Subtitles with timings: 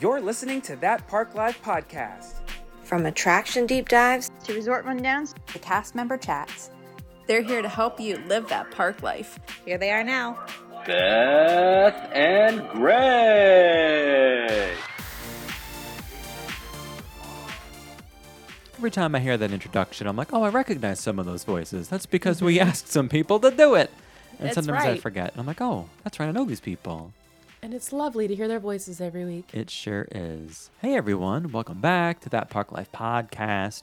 [0.00, 2.36] You're listening to That Park Life podcast.
[2.84, 6.70] From attraction deep dives to resort rundowns to cast member chats.
[7.26, 9.38] They're here to help you live that park life.
[9.66, 10.42] Here they are now.
[10.86, 14.72] Beth and Greg.
[18.78, 21.88] Every time I hear that introduction, I'm like, oh, I recognize some of those voices.
[21.88, 23.90] That's because we asked some people to do it.
[24.38, 25.02] And That's sometimes I right.
[25.02, 25.32] forget.
[25.32, 26.30] And I'm like, oh, that's right.
[26.30, 27.12] I know these people.
[27.62, 29.50] And it's lovely to hear their voices every week.
[29.52, 30.70] It sure is.
[30.80, 31.52] Hey, everyone.
[31.52, 33.82] Welcome back to That Park Life Podcast.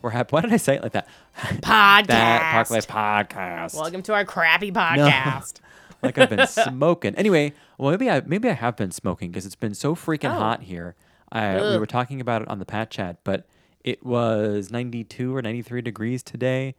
[0.00, 0.30] We're happy.
[0.30, 1.06] Why did I say it like that?
[1.36, 2.06] Podcast.
[2.06, 3.74] that Park Life Podcast.
[3.78, 5.60] Welcome to our crappy podcast.
[6.02, 7.14] like I've been smoking.
[7.16, 10.38] Anyway, well, maybe I maybe I have been smoking because it's been so freaking Oh.
[10.38, 10.94] hot here.
[11.30, 13.46] I, we were talking about it on the Pat Chat, but
[13.84, 16.74] it was 92 or 93 degrees today.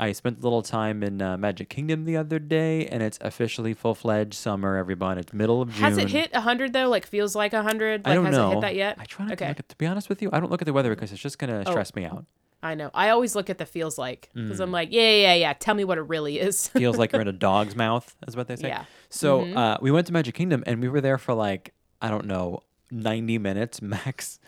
[0.00, 3.74] I spent a little time in uh, Magic Kingdom the other day, and it's officially
[3.74, 4.76] full fledged summer.
[4.76, 5.82] Everyone, it's middle of June.
[5.82, 6.88] Has it hit 100 though?
[6.88, 8.04] Like feels like 100?
[8.04, 8.50] Like I don't has know.
[8.50, 8.96] it hit that yet?
[9.00, 9.46] I try not okay.
[9.46, 9.68] to look at.
[9.70, 11.64] To be honest with you, I don't look at the weather because it's just gonna
[11.66, 11.70] Oh.
[11.70, 12.24] stress me out.
[12.62, 12.90] I know.
[12.92, 14.62] I always look at the feels like because Mm.
[14.64, 15.52] I'm like, yeah, yeah, yeah, yeah.
[15.52, 16.66] Tell me what it really is.
[16.74, 18.68] Feels like you're in a dog's mouth, is what they say.
[18.68, 18.84] Yeah.
[19.10, 19.56] So Mhm.
[19.56, 22.62] uh, we went to Magic Kingdom and we were there for like I don't know,
[22.90, 24.38] ninety minutes max.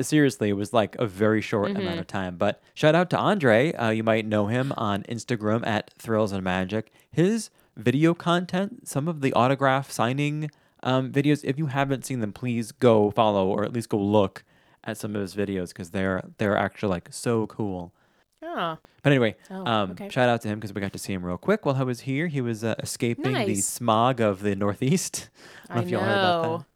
[0.00, 2.00] Seriously, it was like a very short amount Mhm.
[2.00, 2.36] of time.
[2.36, 3.72] But shout out to Andre.
[3.72, 6.90] Uh, you might know him on Instagram at Thrills and Magic.
[7.10, 10.50] His video content, some of the autograph signing
[10.82, 11.40] um, videos.
[11.44, 14.44] If you haven't seen them, please go follow or at least go look
[14.84, 17.92] at some of his videos because they're they're actually like so cool.
[18.42, 20.08] oh, But anyway, Oh, um, okay.
[20.10, 22.00] shout out to him because we got to see him real quick while I was
[22.00, 22.28] here.
[22.28, 25.28] He was uh, escaping the smog of the Northeast.
[25.70, 26.66] I don't know I if y'all heard about know.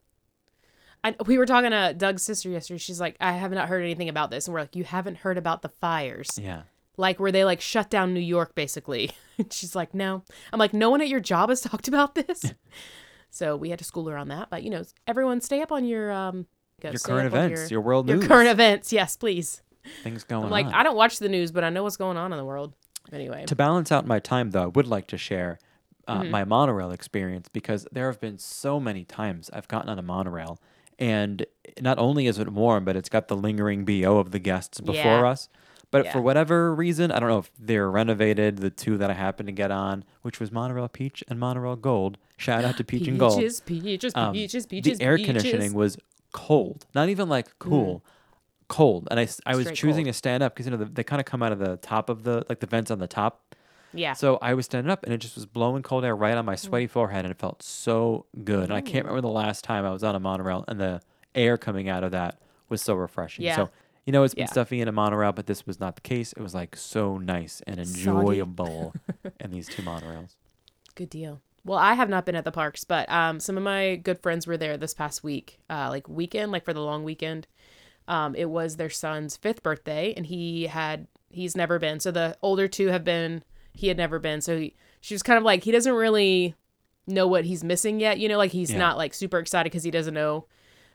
[1.02, 2.78] I, we were talking to Doug's sister yesterday.
[2.78, 5.38] She's like, I have not heard anything about this, and we're like, you haven't heard
[5.38, 6.28] about the fires.
[6.40, 6.62] Yeah.
[6.96, 9.10] like where they like shut down New York, basically.
[9.38, 10.22] And She's like, no.
[10.52, 12.52] I'm like, no one at your job has talked about this.
[13.30, 14.50] so we had to school her on that.
[14.50, 16.46] But you know, everyone, stay up on your um,
[16.82, 18.12] Your current events, your world news.
[18.12, 18.28] your news.
[18.28, 18.92] current events.
[18.92, 19.62] Yes, please.
[20.02, 20.74] Things going I'm like, on.
[20.74, 22.74] I don't watch the news, but I know what's going on in the world.
[23.14, 25.58] Anyway, to balance out my time, though, I would like to share
[26.06, 26.30] uh, Mhm.
[26.30, 30.58] my monorail experience because there have been so many times I've gotten on a monorail,
[31.00, 31.44] and
[31.80, 34.94] not only is it warm, but it's got the lingering bo of the guests before
[34.94, 35.30] Yeah.
[35.30, 35.48] us.
[35.90, 36.12] But Yeah.
[36.12, 38.58] for whatever reason, I don't know if they're renovated.
[38.58, 42.16] The two that I happened to get on, which was monorail peach and monorail gold.
[42.36, 43.38] Shout out to peach and gold.
[43.38, 44.98] peaches, peaches, Um, peaches, peaches.
[44.98, 45.26] the air peaches.
[45.34, 45.98] conditioning was
[46.32, 48.04] cold, not even like cool,
[48.68, 49.08] cold.
[49.10, 50.14] And i, I was Straight choosing cold.
[50.14, 52.08] to stand up because you know the, they kind of come out of the top
[52.08, 53.56] of the like the vents on the top.
[53.92, 54.12] Yeah.
[54.12, 56.54] So I was standing up and it just was blowing cold air right on my
[56.56, 58.64] sweaty forehead and it felt so good.
[58.64, 61.00] And I can't remember the last time I was on a monorail and the
[61.34, 63.44] air coming out of that was so refreshing.
[63.44, 63.56] Yeah.
[63.56, 63.70] So
[64.06, 64.50] you know it's been Yeah.
[64.50, 66.32] stuffy in a monorail, but this was not the case.
[66.32, 68.00] It was like so nice and Soggy.
[68.00, 68.94] enjoyable
[69.40, 70.36] in these two monorails.
[70.94, 71.40] Good deal.
[71.64, 74.46] Well, I have not been at the parks, but um, some of my good friends
[74.46, 77.46] were there this past week, uh, like weekend, like for the long weekend.
[78.08, 82.00] Um, it was their son's fifth birthday, and he had he's never been.
[82.00, 83.44] So the older two have been.
[83.72, 84.40] He had never been.
[84.40, 86.54] So he, she was kind of like he doesn't really
[87.06, 88.18] know what he's missing yet.
[88.18, 88.78] You know, like he's Yeah.
[88.78, 90.46] not like super excited because he doesn't know.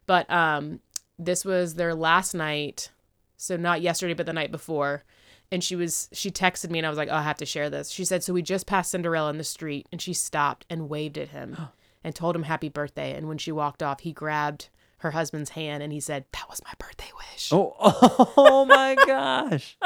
[0.05, 0.79] But um,
[1.17, 2.91] this was their last night,
[3.37, 5.03] so not yesterday, but the night before
[5.51, 7.69] and she was she texted me and I was like, oh, I have to share
[7.69, 7.91] this.
[7.91, 11.19] She said, so we just passed Cinderella in the street and she stopped and waved
[11.19, 11.55] at him
[12.03, 13.13] and told him happy birthday.
[13.15, 14.69] And when she walked off, he grabbed
[15.05, 17.49] her husband's hand and he said, that was my birthday wish.
[17.53, 17.75] Oh,
[18.37, 19.77] oh my gosh.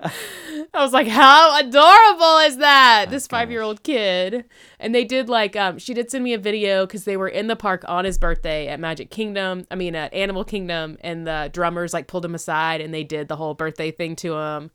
[0.00, 3.04] I was like, how adorable is that?
[3.06, 4.44] My this five year old kid.
[4.80, 7.46] And they did like, um, she did send me a video because they were in
[7.48, 9.66] the park on his birthday at Magic Kingdom.
[9.70, 13.28] I mean, at Animal Kingdom, and the drummers like pulled him aside and they did
[13.28, 14.70] the whole birthday thing to him.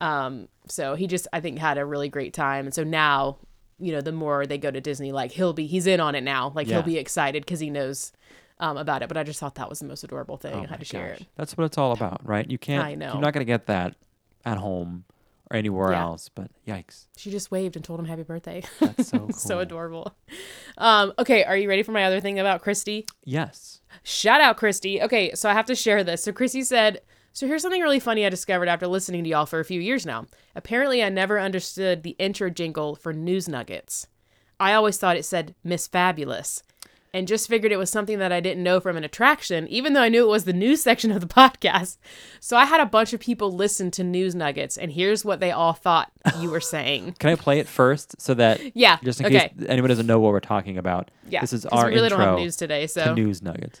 [0.00, 2.66] Um, so he just, I think, had a really great time.
[2.66, 3.38] And so now,
[3.78, 6.22] you know, the more they go to Disney, like he'll be, he's in on it
[6.22, 6.52] now.
[6.54, 6.76] Like Yeah.
[6.76, 8.12] he'll be excited because he knows
[8.60, 9.08] um, about it.
[9.08, 10.54] But I just thought that was the most adorable thing.
[10.54, 11.20] Oh I had to share gosh.
[11.22, 11.26] it.
[11.36, 12.48] That's what it's all about, right?
[12.48, 12.84] You can't.
[12.84, 13.12] I know.
[13.14, 13.96] You're not going to get that
[14.44, 15.04] at home
[15.50, 16.02] or anywhere Yeah.
[16.02, 16.28] else.
[16.28, 18.62] But yikes, She just waved and told him happy birthday.
[18.78, 19.32] that's so cool.
[19.32, 20.14] so adorable.
[20.78, 23.06] Um, okay, are you ready for my other thing about Christy?
[23.24, 23.80] Yes.
[24.04, 25.02] Shout out Christy.
[25.02, 26.22] Okay, so I have to share this.
[26.22, 27.00] So Christy said,
[27.32, 30.06] "So here's something really funny I discovered after listening to y'all for a few years
[30.06, 30.26] now.
[30.54, 34.06] Apparently, I never understood the intro jingle for News Nuggets.
[34.60, 36.62] I always thought it said Miss Fabulous."
[37.12, 40.02] And just figured it was something that I didn't know from an attraction, even though
[40.02, 41.98] I knew it was the news section of the podcast.
[42.38, 45.50] So I had a bunch of people listen to News Nuggets, and here's what they
[45.50, 47.16] all thought you were saying.
[47.18, 49.48] Can I play it first so that Yeah, just in okay.
[49.48, 51.10] case anyone doesn't know what we're talking about?
[51.28, 53.80] Yeah, This is our we really intro don't have news today, so to News Nuggets.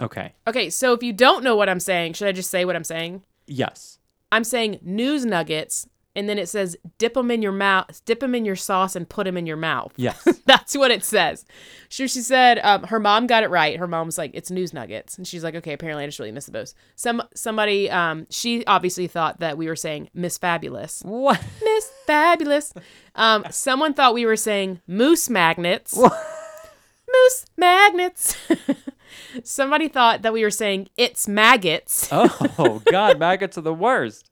[0.00, 0.32] Okay.
[0.46, 2.84] Okay, so if you don't know what I'm saying, should I just say what I'm
[2.84, 3.22] saying?
[3.46, 3.98] Yes.
[4.32, 5.86] I'm saying news nuggets,
[6.16, 9.08] and then it says dip them in your mouth, dip them in your sauce, and
[9.08, 9.92] put them in your mouth.
[9.96, 10.22] Yes.
[10.46, 11.44] That's what it says.
[11.88, 13.78] She, she said um, her mom got it right.
[13.78, 16.32] Her mom was like, "It's news nuggets," and she's like, "Okay, apparently I just really
[16.32, 21.02] missed those." Some somebody, um, she obviously thought that we were saying Miss Fabulous.
[21.04, 21.42] What?
[21.62, 22.72] Miss Fabulous.
[23.14, 25.96] Um, someone thought we were saying moose magnets.
[25.96, 28.36] moose magnets.
[29.42, 32.08] Somebody thought that we were saying it's maggots.
[32.12, 34.30] Oh God, maggots are the worst.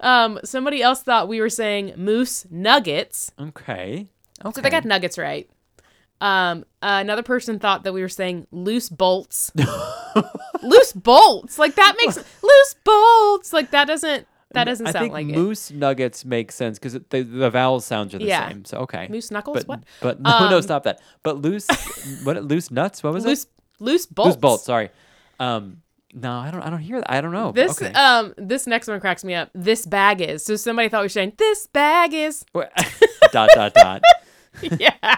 [0.00, 3.32] Um, somebody else thought we were saying moose nuggets.
[3.40, 4.08] Okay.
[4.44, 4.52] Okay.
[4.54, 5.48] So they got nuggets right.
[6.20, 9.50] Um, another person thought that we were saying loose bolts.
[10.62, 13.52] loose bolts, like that makes loose bolts.
[13.52, 17.22] Like that doesn't that doesn't I sound think like moose nuggets make sense because the,
[17.22, 18.48] the vowel sounds are the Yeah.
[18.48, 18.64] same.
[18.64, 19.08] So okay.
[19.08, 19.58] Moose knuckles.
[19.64, 19.84] But what?
[20.00, 21.00] but no no Um, stop that.
[21.22, 21.66] But loose
[22.24, 23.02] what loose nuts?
[23.02, 23.50] What was Loose it?
[23.80, 24.28] Loose bolts.
[24.28, 24.64] Loose bolts.
[24.64, 24.90] Sorry.
[25.38, 25.82] Um.
[26.12, 26.62] No, I don't.
[26.62, 27.10] I don't hear that.
[27.10, 27.52] I don't know.
[27.52, 27.92] This okay.
[27.92, 29.50] um this next one cracks me up.
[29.54, 30.44] This bag is.
[30.44, 32.44] So somebody thought we were saying this bag is.
[33.32, 34.02] dot dot dot.
[34.78, 35.16] yeah.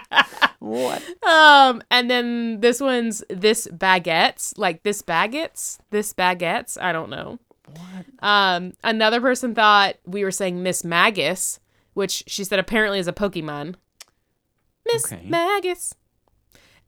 [0.59, 1.03] What?
[1.25, 6.81] Um, and then this one's this baguettes, like this baguettes, this baguettes.
[6.81, 7.38] I don't know.
[7.67, 8.06] What?
[8.29, 11.58] Um, another person thought we were saying Miss Magus,
[11.94, 13.75] which she said apparently is a Pokemon.
[14.87, 15.26] Miss Okay.
[15.26, 15.94] Magus.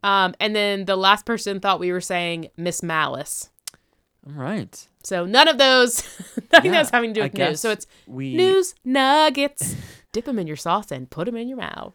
[0.05, 3.49] Um, and then the last person thought we were saying Miss Malice.
[4.27, 4.89] All right.
[5.03, 6.03] So none of those,
[6.53, 7.61] nothing Yeah, that's having to do with news.
[7.61, 9.75] So it's we news nuggets.
[10.13, 11.95] Dip them in your sauce and put them in your mouth.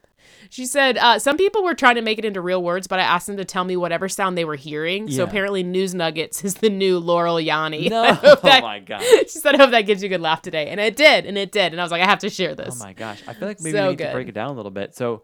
[0.49, 3.03] She said uh, some people were trying to make it into real words, but I
[3.03, 5.09] asked them to tell me whatever sound they were hearing.
[5.09, 7.89] So apparently, news nuggets is the new Laurel Yanny.
[7.89, 8.03] No.
[8.43, 9.01] That- oh my god.
[9.01, 11.37] She said, "I hope that gives you a good laugh today," and it did, and
[11.37, 11.71] it did.
[11.71, 13.23] And I was like, "I have to share this." Oh my gosh.
[13.27, 14.95] I feel like maybe So we need to break it down a little bit.
[14.95, 15.23] So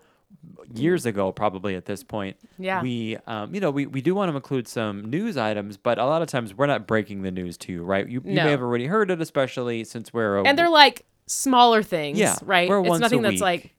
[0.73, 2.81] years ago, probably at this point, Yeah.
[2.81, 6.05] we um, you know, we, we do want to include some news items, but a
[6.05, 8.07] lot of times we're not breaking the news to you, right?
[8.07, 8.43] You, you No.
[8.45, 12.35] may have already heard it, especially since we're a, and they're like smaller things, Yeah,
[12.43, 12.69] right?
[12.69, 13.69] it's nothing that's like, so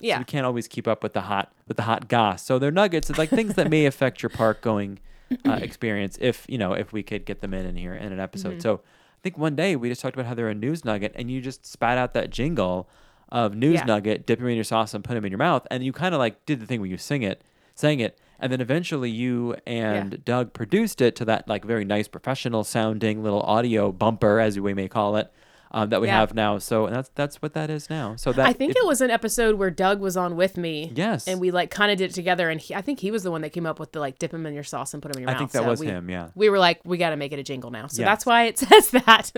[0.00, 2.44] yeah, we can't always keep up with the hot with the hot goss.
[2.44, 4.98] So they're nuggets, it's like things that may affect your park going
[5.44, 8.20] uh, experience if you know if we could get them in in here in an
[8.20, 8.52] episode.
[8.54, 8.60] Mm-hmm.
[8.60, 11.30] So I think one day we just talked about how they're a news nugget, and
[11.30, 12.88] you just spat out that jingle
[13.30, 13.84] of news Yeah.
[13.84, 16.14] nugget, dip them in your sauce and put them in your mouth, and you kind
[16.14, 17.42] of like did the thing where you sing it,
[17.74, 22.06] sang it, and then eventually you and Doug produced it to that like very nice
[22.08, 25.32] professional sounding little audio bumper, as we may call it.
[25.72, 26.20] Um, that we Yeah.
[26.20, 28.14] have now, so that's that's what that is now.
[28.16, 30.92] So that I think if- it was an episode where Doug was on with me.
[30.94, 31.26] Yes.
[31.26, 32.48] And we like kind of did it together.
[32.48, 34.32] And he, I think he was the one that came up with the like dip
[34.32, 35.36] him in your sauce and put him in your I mouth.
[35.36, 36.28] I think that So was we, him, yeah.
[36.36, 37.88] We were like, we got to make it a jingle now.
[37.88, 38.06] So Yes.
[38.08, 39.32] that's why it says that.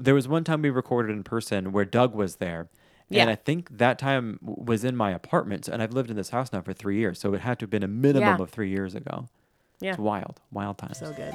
[0.00, 2.68] There was one time we recorded in person where Doug was there.
[3.08, 3.22] Yeah.
[3.22, 5.66] And I think that time was in my apartment.
[5.66, 7.18] And I've lived in this house now for three years.
[7.18, 8.42] So it had to have been a minimum Yeah.
[8.42, 9.26] of three years ago.
[9.80, 9.90] yeah.
[9.90, 10.98] It's wild, wild times.
[10.98, 11.34] So good.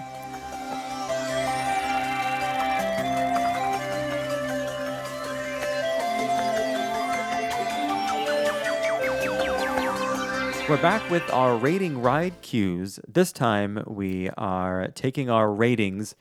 [10.70, 12.98] We're back with our rating ride queues.
[13.08, 16.16] This time we are taking our ratings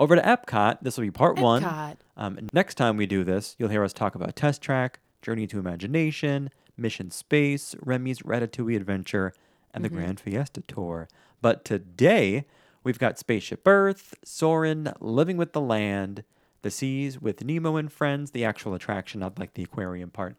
[0.00, 0.78] over to Epcot.
[0.82, 1.62] This will be part one.
[1.62, 1.96] Epcot.
[2.16, 5.58] Um, next time we do this, you'll hear us talk about Test Track, Journey to
[5.58, 9.32] Imagination, Mission Space, Remy's Ratatouille Adventure,
[9.72, 11.08] and the Grand Fiesta Tour.
[11.40, 12.46] But today,
[12.82, 16.24] we've got Spaceship Earth, Soarin', Living with the Land,
[16.62, 20.34] The Seas with Nemo and Friends, the actual attraction, not like the aquarium part,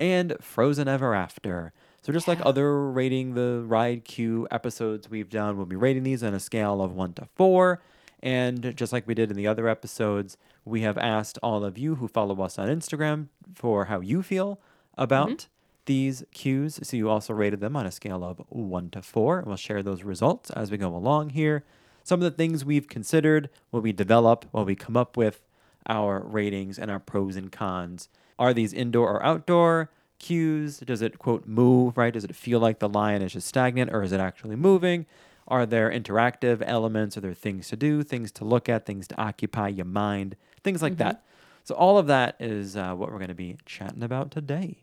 [0.00, 1.72] and Frozen Ever After.
[2.02, 6.22] So just like other rating the ride queue episodes we've done, we'll be rating these
[6.22, 7.82] on a scale of one to four.
[8.22, 11.96] And just like we did in the other episodes, we have asked all of you
[11.96, 14.60] who follow us on Instagram for how you feel
[14.96, 15.48] about mm-hmm.
[15.84, 16.80] these queues.
[16.82, 19.38] So you also rated them on a scale of one to four.
[19.38, 21.64] And we'll share those results as we go along here.
[22.02, 25.42] Some of the things we've considered what we develop, while we come up with
[25.88, 28.08] our ratings and our pros and cons.
[28.38, 30.78] Are these indoor or outdoor queues?
[30.78, 32.12] Does it, quote, move, right?
[32.12, 35.06] Does it feel like the lion is just stagnant or is it actually moving?
[35.48, 37.16] Are there interactive elements?
[37.16, 40.82] Are there things to do, things to look at, things to occupy your mind, things
[40.82, 41.24] like that?
[41.64, 44.82] So, all of that is uh, what we're going to be chatting about today.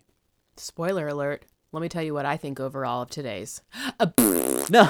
[0.58, 1.46] Spoiler alert.
[1.72, 3.62] Let me tell you what I think overall of today's.
[4.70, 4.90] No.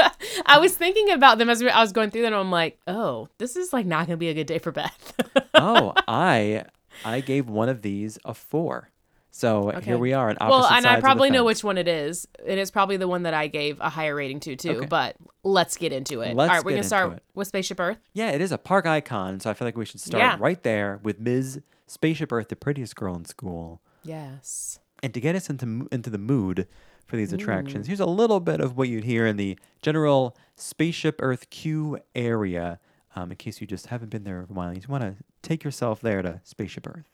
[0.46, 2.34] I was thinking about them as we, I was going through them.
[2.34, 5.14] I'm like, oh, this is like not going to be a good day for Beth.
[5.54, 6.64] oh, I
[7.04, 8.90] I gave one of these a four.
[9.36, 9.80] So Okay.
[9.84, 12.28] here we are on opposite well, and I probably know which one it is.
[12.46, 14.70] And it's probably the one that I gave a higher rating to, too.
[14.76, 14.86] Okay.
[14.86, 16.36] But let's get into it.
[16.36, 17.22] Let's All right, we're going to start it.
[17.34, 17.98] with Spaceship Earth.
[18.12, 20.36] Yeah, it is a park icon, so I feel like we should start Yeah.
[20.38, 21.60] right there with Ms.
[21.88, 23.82] Spaceship Earth, the prettiest girl in school.
[24.04, 24.78] Yes.
[25.02, 26.68] And to get us into into the mood
[27.04, 31.16] for these attractions, here's a little bit of what you'd hear in the general Spaceship
[31.20, 32.78] Earth queue area.
[33.16, 35.16] Um, in case you just haven't been there in a while, you just want to
[35.42, 37.10] take yourself there to Spaceship Earth.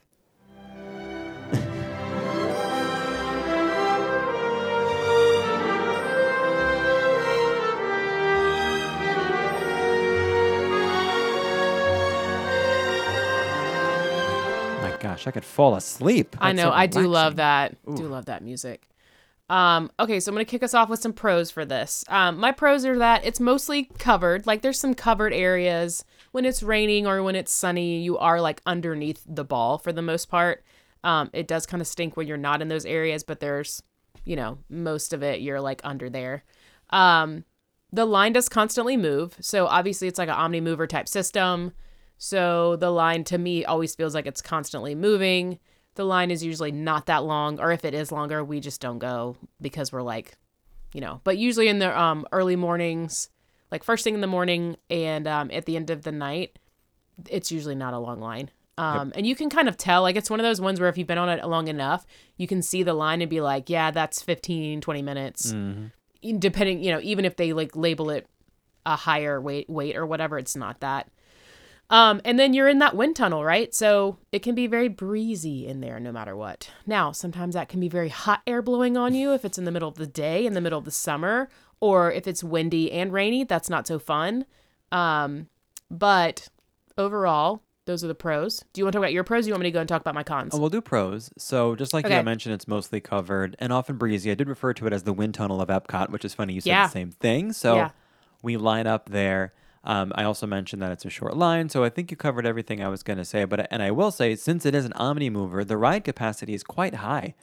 [15.01, 16.35] Gosh, I could fall asleep.
[16.39, 16.69] I That's know.
[16.69, 17.77] so I do love relaxing.
[17.87, 17.95] that.
[17.97, 18.87] Do love that music.
[19.49, 22.05] Um, okay, so I'm gonna kick us off with some pros for this.
[22.07, 24.45] Um, my pros are that it's mostly covered.
[24.45, 27.99] Like there's some covered areas when it's raining or when it's sunny.
[28.01, 30.63] You are like underneath the ball for the most part.
[31.03, 33.81] Um, it does kind of stink when you're not in those areas, but there's,
[34.23, 36.43] you know, most of it you're like under there.
[36.91, 37.43] Um,
[37.91, 41.71] the line does constantly move, so obviously it's like an Omnimover type system.
[42.23, 45.57] So the line to me always feels like it's constantly moving.
[45.95, 48.99] The line is usually not that long, or if it is longer, we just don't
[48.99, 50.37] go because we're like,
[50.93, 51.19] you know.
[51.23, 53.31] But usually in the um, early mornings,
[53.71, 56.59] like first thing in the morning and um, at the end of the night,
[57.27, 58.51] it's usually not a long line.
[58.77, 60.99] Um, And you can kind of tell, like, it's one of those ones where if
[60.99, 62.05] you've been on it long enough,
[62.37, 65.51] you can see the line and be like, yeah, that's 15, 20 minutes.
[66.21, 68.27] E- Depending, you know, even if they like label it
[68.85, 71.07] a higher wait, wait or whatever, it's not that.
[71.91, 73.73] Um, and then you're in that wind tunnel, right?
[73.75, 76.69] So it can be very breezy in there no matter what.
[76.87, 79.71] Now, sometimes that can be very hot air blowing on you if it's in the
[79.71, 81.49] middle of the day, in the middle of the summer,
[81.81, 84.45] or if it's windy and rainy, that's not so fun.
[84.91, 85.47] Um,
[85.89, 86.47] but
[86.97, 88.63] overall, those are the pros.
[88.71, 89.41] Do you want to talk about your pros?
[89.41, 90.53] Or do you want me to go and talk about my cons?
[90.53, 91.29] Oh, we'll do pros.
[91.37, 92.15] So, just like you Okay.
[92.15, 94.31] had mentioned, it's mostly covered and often breezy.
[94.31, 96.53] I did refer to it as the wind tunnel of Epcot, which is funny.
[96.53, 96.85] You said Yeah.
[96.85, 97.51] the same thing.
[97.51, 97.89] So, Yeah.
[98.41, 99.53] we line up there.
[99.83, 102.83] Um, I also mentioned that it's a short line, so I think you covered everything
[102.83, 103.45] I was going to say.
[103.45, 106.95] But and I will say, since it is an Omnimover, the ride capacity is quite
[106.95, 107.33] high.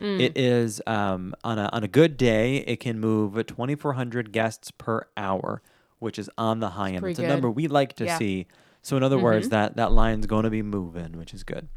[0.00, 0.20] Mm.
[0.20, 5.06] It is um, on a on a good day, it can move 2,400 guests per
[5.16, 5.62] hour,
[5.98, 7.00] which is on the high end.
[7.00, 7.28] pretty It's a good.
[7.28, 8.10] number we like to Yeah.
[8.12, 8.18] Mm-hmm.
[8.18, 8.46] see.
[8.82, 11.68] So, in other words, that that line's going to be moving, which is good.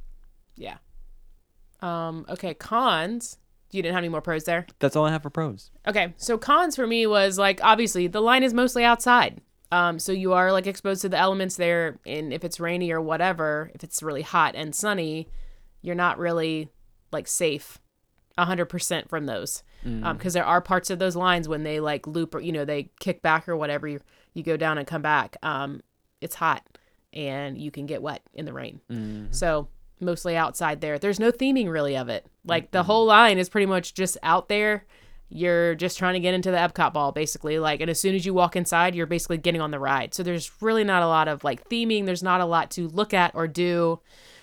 [0.57, 0.77] yeah.
[1.81, 3.37] Um, okay, cons.
[3.71, 4.65] You didn't have any more pros there?
[4.79, 5.71] That's all I have for pros.
[5.87, 9.39] Okay, so cons for me was like obviously the line is mostly outside.
[9.71, 12.99] Um, so you are like exposed to the elements there, and if it's rainy or
[13.01, 15.27] whatever, if it's really hot and sunny,
[15.81, 16.69] you're not really
[17.11, 17.79] like safe,
[18.37, 19.63] hundred percent from those,
[20.13, 22.89] because there are parts of those lines when they like loop or you know they
[22.99, 23.99] kick back or whatever, you
[24.33, 25.37] you go down and come back.
[25.43, 25.81] Um,
[26.19, 26.63] it's hot,
[27.13, 28.81] and you can get wet in the rain.
[29.31, 29.67] So
[30.01, 30.97] mostly outside there.
[30.97, 32.25] There's no theming really of it.
[32.45, 34.85] Like the whole line is pretty much just out there.
[35.29, 37.59] You're just trying to get into the Epcot ball basically.
[37.59, 40.13] Like and as soon as you walk inside, you're basically getting on the ride.
[40.13, 42.05] So there's really not a lot of like theming.
[42.05, 43.99] There's not a lot to look at or do.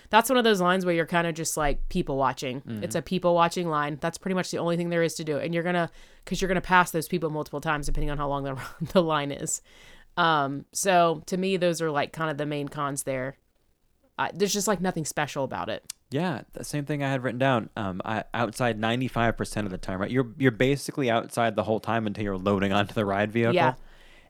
[0.09, 2.61] That's one of those lines where you're kind of just like people watching.
[2.81, 3.97] It's a people watching line.
[3.99, 5.37] That's pretty much the only thing there is to do.
[5.37, 5.89] And you're going to
[6.25, 8.57] cuz you're going to pass those people multiple times depending on how long the
[8.93, 9.61] the line is.
[10.15, 13.37] Um so to me those are like kind of the main cons there.
[14.17, 15.83] Uh, there's just like nothing special about it.
[16.09, 17.69] Yeah, the same thing I had written down.
[17.75, 20.09] Um, I, outside ninety five percent of the time, right?
[20.09, 23.53] You're you're basically outside the whole time until you're loading onto the ride vehicle.
[23.53, 23.73] Yeah.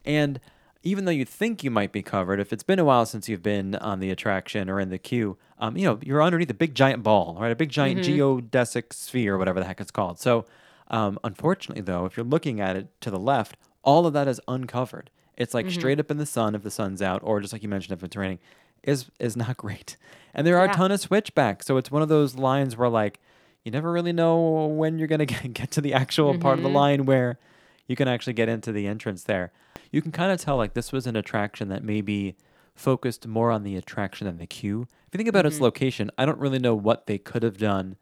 [0.04, 0.40] And
[0.84, 3.44] even though you think you might be covered, if it's been a while since you've
[3.44, 6.74] been on the attraction or in the queue, um, you know you're underneath a big
[6.74, 7.52] giant ball, right?
[7.52, 10.20] A big giant geodesic sphere, whatever the heck it's called.
[10.20, 10.46] So,
[10.90, 14.42] um, unfortunately, though, if you're looking at it to the left, all of that is
[14.48, 15.12] uncovered.
[15.36, 17.70] It's like straight up in the sun if the sun's out, or just like you
[17.70, 18.40] mentioned, if it's raining,
[18.88, 19.98] is is not great.
[20.34, 20.72] And there are Yeah.
[20.72, 23.20] a ton of switchbacks, so it's one of those lines where like
[23.64, 26.70] you never really know when you're gonna get, get to the actual part of the
[26.70, 26.78] mm-hmm.
[26.78, 27.38] line where
[27.86, 29.52] you can actually get into the entrance there.
[29.92, 32.36] You can kind of tell like this was an attraction that maybe
[32.76, 34.88] focused more on the attraction than the queue.
[35.08, 35.66] If you think about its mm-hmm.
[35.66, 37.96] location, I don't really know what they could have done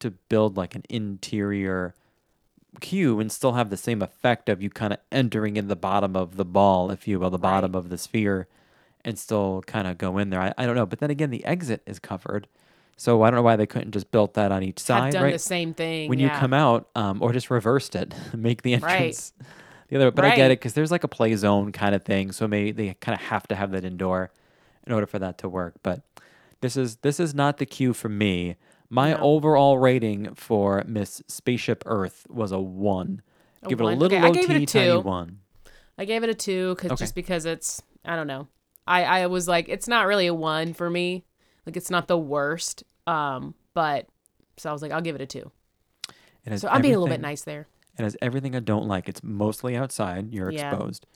[0.00, 1.94] to build like an interior
[2.80, 6.16] queue and still have the same effect of you kind of entering in the bottom
[6.16, 8.48] of the ball, if you will, the bottom of the sphere,
[9.04, 10.40] and still kind of go in there.
[10.40, 10.86] I, I don't know.
[10.86, 12.46] But then again, the exit is covered.
[12.96, 15.22] So I don't know why they couldn't just built that on each side, Have done
[15.24, 15.32] right?
[15.32, 16.08] the same thing.
[16.08, 18.82] when you come out, um, or just reversed it, make the Right.
[18.84, 19.32] entrance
[19.88, 20.10] the other way.
[20.10, 22.70] But I get it because there's like a play zone kind of thing, so maybe
[22.70, 24.30] they kind of have to have that indoor
[24.86, 25.74] in order for that to work.
[25.82, 26.02] But
[26.60, 28.56] this is this is not the queue for me.
[28.88, 33.22] My overall rating for Miss Spaceship Earth was a one.
[33.64, 35.00] A Give it a little Okay, I low gave it a teeny tiny two.
[35.00, 35.38] one.
[35.98, 37.02] I gave it a two cause, Okay.
[37.04, 38.48] just because it's I don't know.
[38.86, 41.24] I I was like it's not really a one for me.
[41.66, 42.84] Like it's not the worst.
[43.06, 44.06] Um, but
[44.56, 45.50] so I was like I'll give it a two.
[46.44, 47.68] And So I'm being a little bit nice there.
[47.98, 49.08] It has everything I don't like.
[49.08, 50.32] It's mostly outside.
[50.32, 50.70] You're Yeah.
[50.70, 51.06] exposed.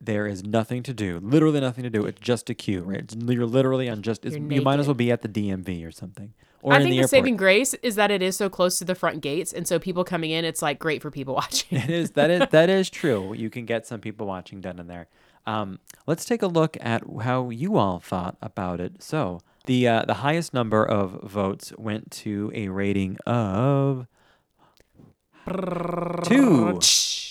[0.00, 1.18] There is nothing to do.
[1.20, 2.04] Literally nothing to do.
[2.06, 3.00] It's just a queue, right?
[3.00, 4.24] It's, you're literally on just.
[4.24, 6.94] It's, You're might as well be at the DMV or something, or I in think
[6.96, 9.66] the the, saving grace is that it is so close to the front gates, and
[9.66, 11.78] so people coming in, it's like great for people watching.
[11.78, 13.34] It is that is that is true.
[13.34, 15.08] You can get some people watching done in there.
[15.48, 19.02] Um, let's take a look at how you all thought about it.
[19.02, 24.06] So the uh, the highest number of votes went to a rating of
[26.28, 26.78] two.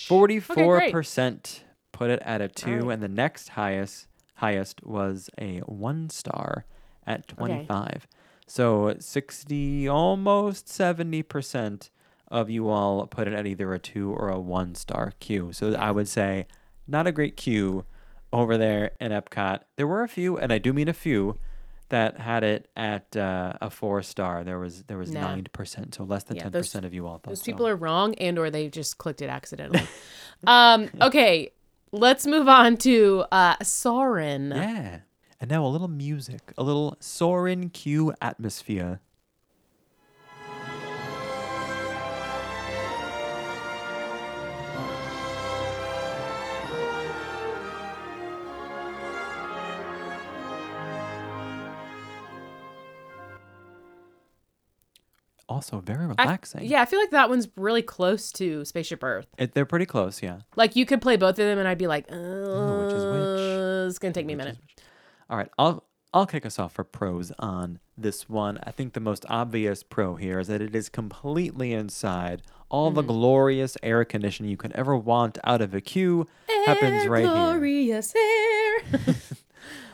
[0.08, 6.10] Forty-four percent put it at a two, and the next highest highest was a one
[6.10, 6.64] star
[7.06, 8.08] at twenty-five.
[8.48, 11.90] So sixty, almost seventy percent
[12.30, 15.52] of you all put it at either a two or a one star queue.
[15.52, 16.46] So I would say
[16.88, 17.84] not a great queue
[18.32, 19.60] over there in Epcot.
[19.76, 21.38] There were a few, and I do mean a few,
[21.90, 24.44] that had it at uh, a four star.
[24.44, 25.20] There was there was Nah.
[25.22, 27.46] nine percent, so less than ten those- percent of you all thought Those so.
[27.46, 29.82] people are wrong, and or they just clicked it accidentally.
[30.46, 31.50] um, okay,
[31.92, 34.50] let's move on to uh, Soarin'.
[34.54, 34.98] Yeah.
[35.40, 39.00] And now a little music, a little Soarin' queue atmosphere.
[55.58, 56.64] Also very I- relaxing.
[56.64, 59.26] yeah, I feel like that one's really close to Spaceship Earth.
[59.38, 60.38] It, they're pretty close, yeah.
[60.56, 63.88] Like you could play both of them, and I'd be like, uh, which is which?
[63.90, 64.56] It's gonna take me a minute.
[65.28, 65.82] All right, I'll
[66.14, 68.58] I'll kick us off for pros on this one.
[68.62, 72.42] I think the most obvious pro here is that it is completely inside.
[72.70, 72.96] All Mm-hmm.
[72.96, 76.26] the glorious air conditioning you could ever want out of a queue
[76.66, 77.32] happens Air right here.
[77.34, 79.14] glorious air.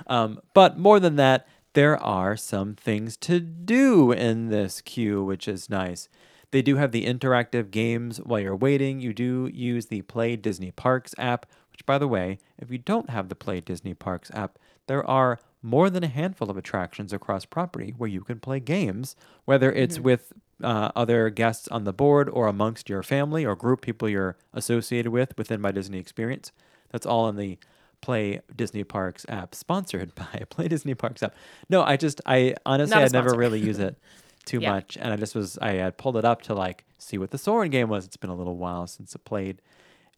[0.06, 5.46] Um, but more than that, there are some things to do in this queue, which
[5.46, 6.08] is nice.
[6.50, 9.00] They do have the interactive games while you're waiting.
[9.00, 13.10] You do use the Play Disney Parks app, which, by the way, if you don't
[13.10, 17.44] have the Play Disney Parks app, there are more than a handful of attractions across
[17.44, 22.28] property where you can play games, whether it's with uh, other guests on the board
[22.28, 26.52] or amongst your family or group people you're associated with within My Disney Experience.
[26.92, 27.58] That's all in the
[28.04, 31.34] Play Disney Parks app, sponsored by Play Disney Parks app.
[31.70, 33.96] No, I just, I honestly, I never really use it
[34.44, 34.72] too Yeah.
[34.72, 37.38] much, and I just was, I had pulled it up to like see what the
[37.38, 38.04] Soarin' game was.
[38.04, 39.62] It's been a little while since it played,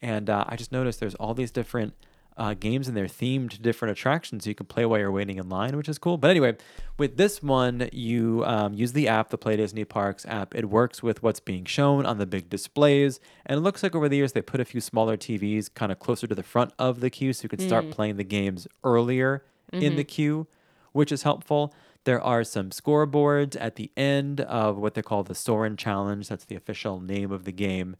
[0.03, 1.95] and uh, I just noticed there's all these different
[2.37, 5.39] uh, games and they're themed to different attractions So you can play while you're waiting
[5.39, 6.19] in line, which is cool.
[6.19, 6.57] But anyway,
[6.99, 10.55] with this one, you um, use the app, the Play Disney Parks app.
[10.55, 14.09] It works with what's being shown on the big displays, and it looks like over
[14.09, 17.01] the years they put a few smaller TVs kind of closer to the front of
[17.01, 20.47] the queue, so you can start playing the games earlier in the queue,
[20.93, 21.75] which is helpful.
[22.05, 26.29] There are some scoreboards at the end of what they call the Soarin' Challenge.
[26.29, 27.97] That's the official name of the game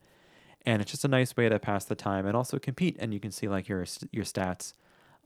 [0.67, 3.21] and it's just a nice way to pass the time and also compete and you
[3.21, 4.75] can see like your your stats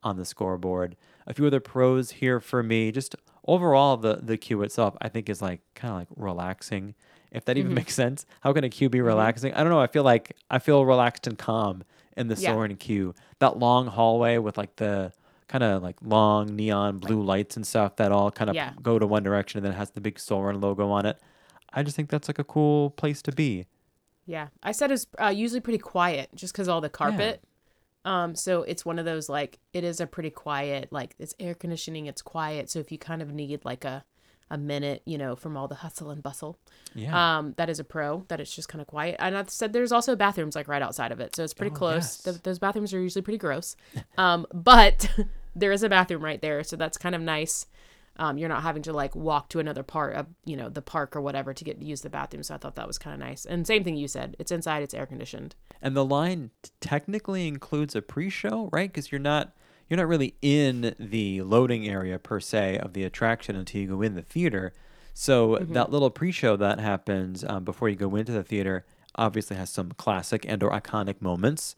[0.02, 0.96] on the scoreboard.
[1.26, 5.30] A few other pros here for me just overall the the queue itself i think
[5.30, 6.94] is like kind of like relaxing
[7.32, 7.76] if that even mm-hmm.
[7.76, 8.26] makes sense.
[8.40, 9.06] How can a queue be mm-hmm.
[9.06, 9.54] relaxing?
[9.54, 11.82] I don't know i feel like i feel relaxed and calm
[12.16, 12.52] in the Yeah.
[12.52, 15.12] Soarin' queue that long hallway with like the
[15.48, 18.72] kind of like long neon blue lights and stuff that all kind of Yeah.
[18.82, 21.18] go to one direction and then it has the big Soarin' logo on it.
[21.72, 23.66] I just think that's like a cool place to be
[24.30, 27.42] Yeah, I said it's uh, usually pretty quiet just because all the carpet.
[28.04, 31.54] Um, so it's one of those like it is a pretty quiet, like it's air
[31.54, 32.70] conditioning, it's quiet.
[32.70, 34.04] So if you kind of need like a
[34.52, 36.58] a minute, you know, from all the hustle and bustle,
[36.94, 38.24] yeah um, that is a pro.
[38.28, 39.16] That it's just kind of quiet.
[39.18, 41.78] And I said there's also bathrooms like right outside of it, so it's pretty Oh,
[41.78, 41.96] close.
[41.96, 42.22] yes.
[42.22, 43.74] Th- those bathrooms are usually pretty gross,
[44.16, 45.08] um, but
[45.56, 47.66] there is a bathroom right there, so that's kind of nice.
[48.20, 51.16] Um, you're not having to like walk to another part of you know the park
[51.16, 52.42] or whatever to get use the bathroom.
[52.42, 53.46] So I thought that was kind of nice.
[53.46, 55.56] And same thing you said, it's inside, it's air conditioned.
[55.82, 58.92] And the line t- technically includes a pre-show, right?
[58.92, 59.52] Because you're not
[59.88, 64.02] you're not really in the loading area per se of the attraction until you go
[64.02, 64.72] in the theater.
[65.14, 68.84] So that little pre-show that happens um, before you go into the theater
[69.16, 71.74] obviously has some classic and or iconic moments.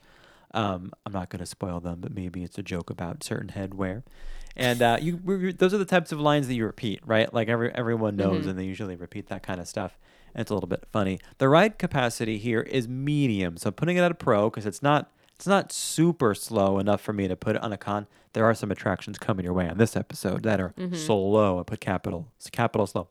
[0.54, 4.02] Um, I'm not going to spoil them, but maybe it's a joke about certain headwear.
[4.56, 7.32] And uh, you, those are the types of lines that you repeat, right?
[7.32, 9.98] Like every everyone knows, and they usually repeat that kind of stuff.
[10.34, 11.20] And it's a little bit funny.
[11.38, 14.82] The ride capacity here is medium, so I'm putting it at a pro because it's
[14.82, 18.06] not it's not super slow enough for me to put it on a con.
[18.34, 21.60] There are some attractions coming your way on this episode that are slow.
[21.60, 23.08] I put capital capital slow.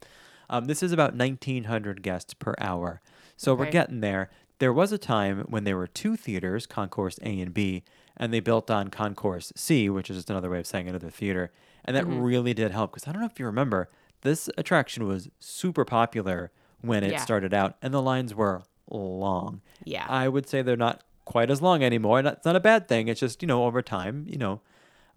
[0.50, 3.02] Um, this is about 1,900 guests per hour,
[3.38, 4.30] so we're getting there.
[4.60, 7.84] There was a time when there were two theaters, Concourse A and B,
[8.22, 11.52] and they built on Concourse C, which is just another way of saying another theater.
[11.84, 13.90] And that really did help because I don't know if you remember,
[14.22, 17.20] this attraction was super popular when it Yeah.
[17.22, 19.62] started out, and the lines were long.
[19.84, 20.06] Yeah.
[20.08, 22.20] I would say they're not quite as long anymore.
[22.20, 23.08] And it's not a bad thing.
[23.08, 24.62] It's just, you know, over time, you know,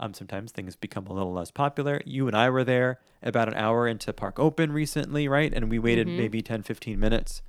[0.01, 2.01] um, sometimes things become a little less popular.
[2.05, 5.53] You and I were there about an hour into Park Open recently, right?
[5.55, 7.43] And we waited maybe 10, 15 minutes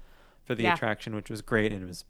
[0.46, 0.74] for the Yeah.
[0.74, 1.72] attraction, which was great.
[1.72, 2.06] And it was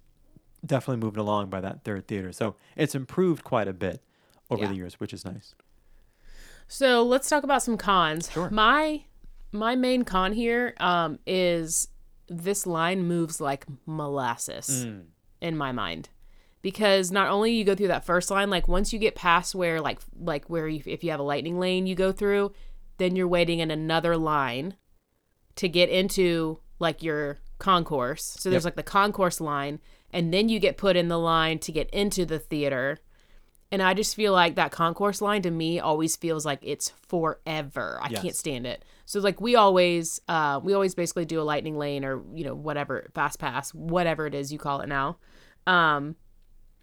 [0.65, 2.31] definitely moved along by that third theater.
[2.31, 4.01] So it's improved quite a bit
[4.49, 4.69] over Yeah.
[4.69, 5.55] the years, which is nice.
[6.67, 8.31] So let's talk about some cons.
[8.31, 8.49] Sure.
[8.49, 9.03] My
[9.51, 11.87] my main con here um, is
[12.27, 15.03] this line moves like molasses Mm.
[15.41, 16.09] in my mind
[16.61, 19.79] because not only you go through that first line like once you get past where
[19.79, 22.51] like like where you, if you have a lightning lane you go through
[22.97, 24.75] then you're waiting in another line
[25.55, 28.71] to get into like your concourse so there's Yep.
[28.71, 29.79] like the concourse line
[30.15, 32.97] and then you get put in the line to get into the theater
[33.71, 37.99] and I just feel like that concourse line to me always feels like it's forever.
[38.01, 38.21] I Yes.
[38.21, 38.85] can't stand it.
[39.05, 42.55] So like we always uh we always basically do a lightning lane or you know
[42.55, 45.17] whatever fast pass, whatever it is you call it now.
[45.67, 46.15] Um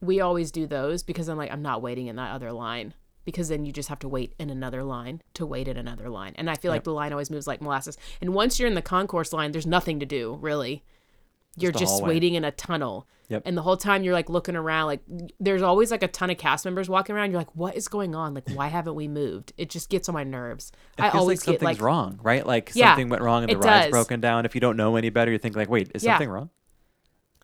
[0.01, 3.49] we always do those because I'm like I'm not waiting in that other line because
[3.49, 6.35] then you just have to wait in another line to wait in another line.
[6.37, 7.97] And I feel like the line always moves like molasses.
[8.21, 10.83] And once you're in the concourse line, there's nothing to do, really.
[11.57, 12.15] You're just hallway.
[12.15, 13.07] waiting in a tunnel.
[13.29, 13.43] Yep.
[13.47, 15.01] And the whole time you're like looking around, like
[15.41, 17.31] there's always like a ton of cast members walking around.
[17.31, 18.35] You're like, what is going on?
[18.35, 19.53] Like, why haven't we moved?
[19.57, 20.73] It just gets on my nerves.
[20.99, 22.47] It I feels always like get something's like, wrong, right?
[22.47, 23.91] Like Yeah, something went wrong and the ride's does.
[23.91, 24.45] broken down.
[24.45, 26.13] If you don't know any better, you think like, wait, is Yeah.
[26.13, 26.51] something wrong?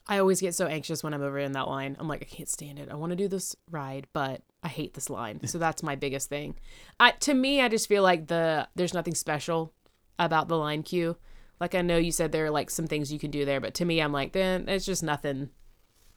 [0.06, 1.94] I always get so anxious when I'm over in that line.
[1.98, 2.88] I'm like, I can't stand it.
[2.90, 5.46] I want to do this ride, but I hate this line.
[5.46, 6.54] So that's my biggest thing.
[6.98, 9.72] I to me, I just feel like the there's nothing special
[10.18, 11.16] about the line queue.
[11.60, 13.74] Like I know you said there are like some things you can do there, but
[13.74, 15.50] to me, I'm like, then it's just nothing.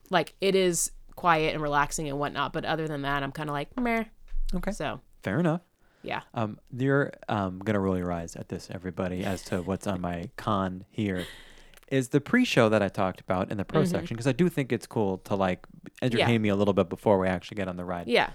[0.10, 3.54] Like it is quiet and relaxing and whatnot, but other than that, I'm kind of
[3.54, 4.06] like, meh.
[4.54, 4.72] Okay.
[4.72, 5.62] So Fair enough.
[6.04, 10.02] yeah, Um, you're um, gonna roll your eyes at this, everybody, as to what's on
[10.02, 11.26] my con here.
[11.90, 14.72] Is the pre-show that I talked about in the pro section because I do think
[14.72, 15.66] it's cool to like
[16.02, 16.32] entertain Mm-hmm.
[16.34, 16.38] Yeah.
[16.40, 18.08] me a little bit before we actually get on the ride.
[18.08, 18.30] yeah,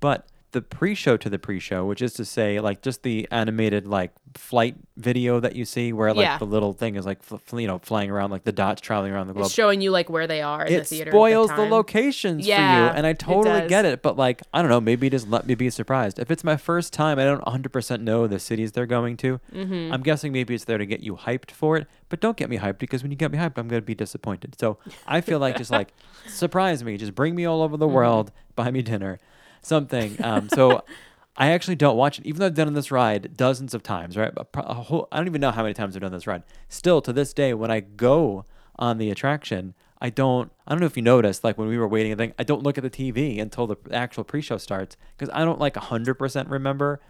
[0.00, 4.12] But the pre-show to the pre-show, which is to say, like just the animated like
[4.34, 6.38] flight video that you see, where like Yeah.
[6.38, 9.26] the little thing is like fl- you know flying around, like the dots traveling around
[9.26, 9.46] the globe.
[9.46, 11.10] it's showing you like where they are in the it theater.
[11.10, 11.70] at spoils the time.
[11.70, 12.56] locations Yeah,
[12.88, 13.68] for you, and I totally does.
[13.68, 14.02] get it.
[14.02, 16.18] But like, I don't know, maybe just let me be surprised.
[16.18, 19.40] If it's my first time, I don't 100% know the cities they're going to.
[19.52, 19.92] Mm-hmm.
[19.92, 22.58] I'm guessing maybe it's there to get you hyped for it, but don't get me
[22.58, 24.56] hyped because when you get me hyped, I'm gonna be disappointed.
[24.58, 25.92] So I feel like just like
[26.28, 27.80] surprise me, just bring me all over Mm-hmm.
[27.80, 29.18] the world, buy me dinner,
[29.66, 30.16] something.
[30.22, 30.82] Um, so.
[31.38, 34.32] I actually don't watch it, even though I've done this ride dozens of times, right?
[34.56, 36.42] Whole, I don't even know how many times I've done this ride.
[36.70, 40.50] Still, to this day, when I go on the attraction, I don't.
[40.66, 42.62] I don't know if you noticed, like when we were waiting, I think I don't
[42.62, 46.48] look at the TV until the actual pre-show starts because I don't like hundred percent
[46.48, 47.02] remember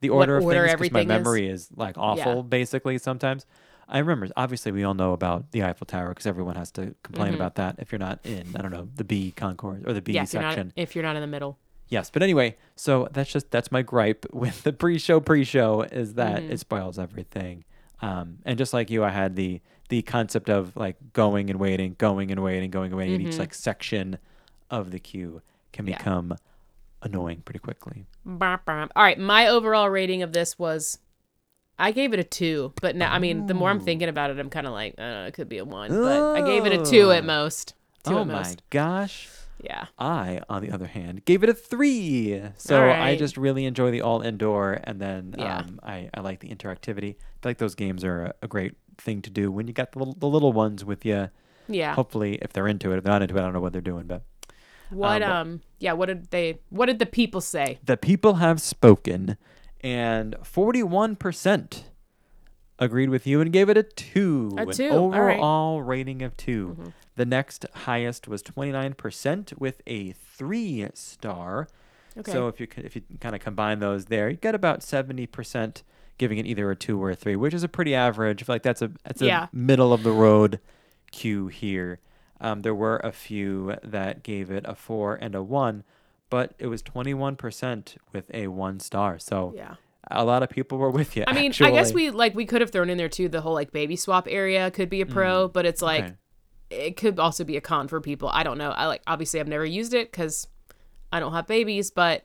[0.00, 1.18] the What order of order things because my everything is.
[1.24, 3.44] memory is like awful, basically sometimes.
[3.86, 4.30] I remember.
[4.34, 7.76] Obviously, we all know about the Eiffel Tower because everyone has to complain about that
[7.80, 8.46] if you're not in.
[8.56, 10.16] I don't know the B concourse or the B Mm-hmm.
[10.16, 10.66] yeah, if you're, section.
[10.68, 11.58] not, if you're not in the middle.
[11.88, 16.42] Yes, but anyway, so that's just that's my gripe with the pre-show pre-show is that
[16.42, 16.52] Mm-hmm.
[16.52, 17.64] it spoils everything.
[18.02, 21.94] Um, and just like you, I had the the concept of like going and waiting,
[21.98, 23.14] going and waiting, going and waiting.
[23.16, 24.18] And each like section
[24.70, 25.42] of the queue
[25.72, 25.90] can Mm-hmm.
[25.92, 25.98] Yeah.
[25.98, 26.36] become
[27.02, 28.06] annoying pretty quickly.
[28.96, 30.98] All right, my overall rating of this was,
[31.78, 32.72] I gave it a two.
[32.80, 35.26] But now, I mean, the more I'm thinking about it, I'm kind of like, uh,
[35.28, 35.90] it could be a one.
[35.90, 37.74] But I gave it a two at most.
[38.04, 38.62] Two oh at my most.
[38.70, 39.28] gosh.
[39.62, 39.86] Yeah.
[39.98, 42.42] I, on the other hand, gave it a three.
[42.56, 45.58] So All I just really enjoy the all indoor, and then Yeah.
[45.58, 47.10] um, I, I like the interactivity.
[47.10, 49.92] I feel like those games are a, a great thing to do when you got
[49.92, 51.30] the little, the little ones with you.
[51.68, 51.94] Yeah.
[51.94, 53.80] Hopefully, if they're into it, if they're not into it, I don't know what they're
[53.80, 54.06] doing.
[54.06, 54.22] But
[54.90, 57.78] What Um, um yeah, what did they what did the people say?
[57.84, 59.36] the people have spoken,
[59.80, 61.90] and forty-one percent
[62.78, 64.54] agreed with you and gave it a two.
[64.58, 65.38] A an two, right.
[65.38, 66.88] overall rating of 2 Mm-hmm.
[67.16, 71.68] The next highest was twenty-nine percent with a three star.
[72.18, 72.32] Okay.
[72.32, 75.84] So if you if you kind of combine those there, you get about seventy percent
[76.18, 78.42] giving it either a two or a three, which is a pretty average.
[78.42, 79.46] I feel like that's a that's a Yeah.
[79.52, 80.58] middle of the road
[81.12, 82.00] queue here.
[82.40, 85.84] Um, there were a few that gave it a four and a one,
[86.30, 89.20] but it was twenty one percent with a one star.
[89.20, 89.74] So yeah.
[90.10, 91.24] A lot of people were with you.
[91.26, 93.54] I mean, I guess we like we could have thrown in there too the whole
[93.54, 96.16] like baby swap area could be a pro, but it's like Mm, Okay.
[96.88, 98.28] it could also be a con for people.
[98.28, 98.70] I don't know.
[98.70, 100.48] I like obviously I've never used it cuz
[101.12, 102.24] I don't have babies, but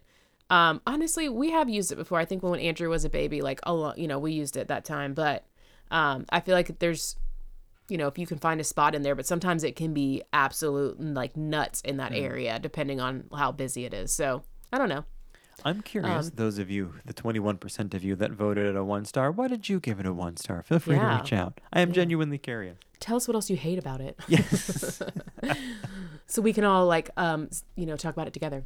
[0.49, 2.19] um honestly, we have used it before.
[2.19, 4.67] I think when Andrew was a baby like a lot, you know, we used it
[4.69, 5.45] that time, but
[5.91, 7.15] um I feel like there's
[7.89, 10.21] you know, if you can find a spot in there, but sometimes it can be
[10.31, 11.97] absolute like nuts in Mm.
[11.99, 14.11] that area depending on how busy it is.
[14.13, 15.05] So, I don't know.
[15.65, 19.05] I'm curious, um, those of you, the 21% of you that voted it a one
[19.05, 20.63] star, why did you give it a one star?
[20.63, 21.09] Feel free Yeah.
[21.17, 21.59] to reach out.
[21.73, 22.77] I am genuinely curious.
[22.99, 24.19] Tell us what else you hate about it.
[24.27, 25.01] Yes.
[26.27, 28.63] so we can all like um you know talk about it together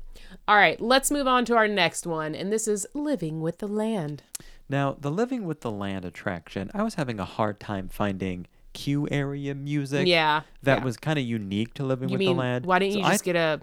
[0.50, 3.68] all right let's move on to our next one and this is living with the
[3.68, 4.22] land
[4.68, 9.08] Now, the Living with the Land attraction, I was having a hard time finding queue
[9.12, 10.08] area music.
[10.08, 10.84] yeah That yeah.
[10.84, 12.66] was kind of unique to Living you with mean the Land.
[12.66, 13.62] why didn't So you I- just get a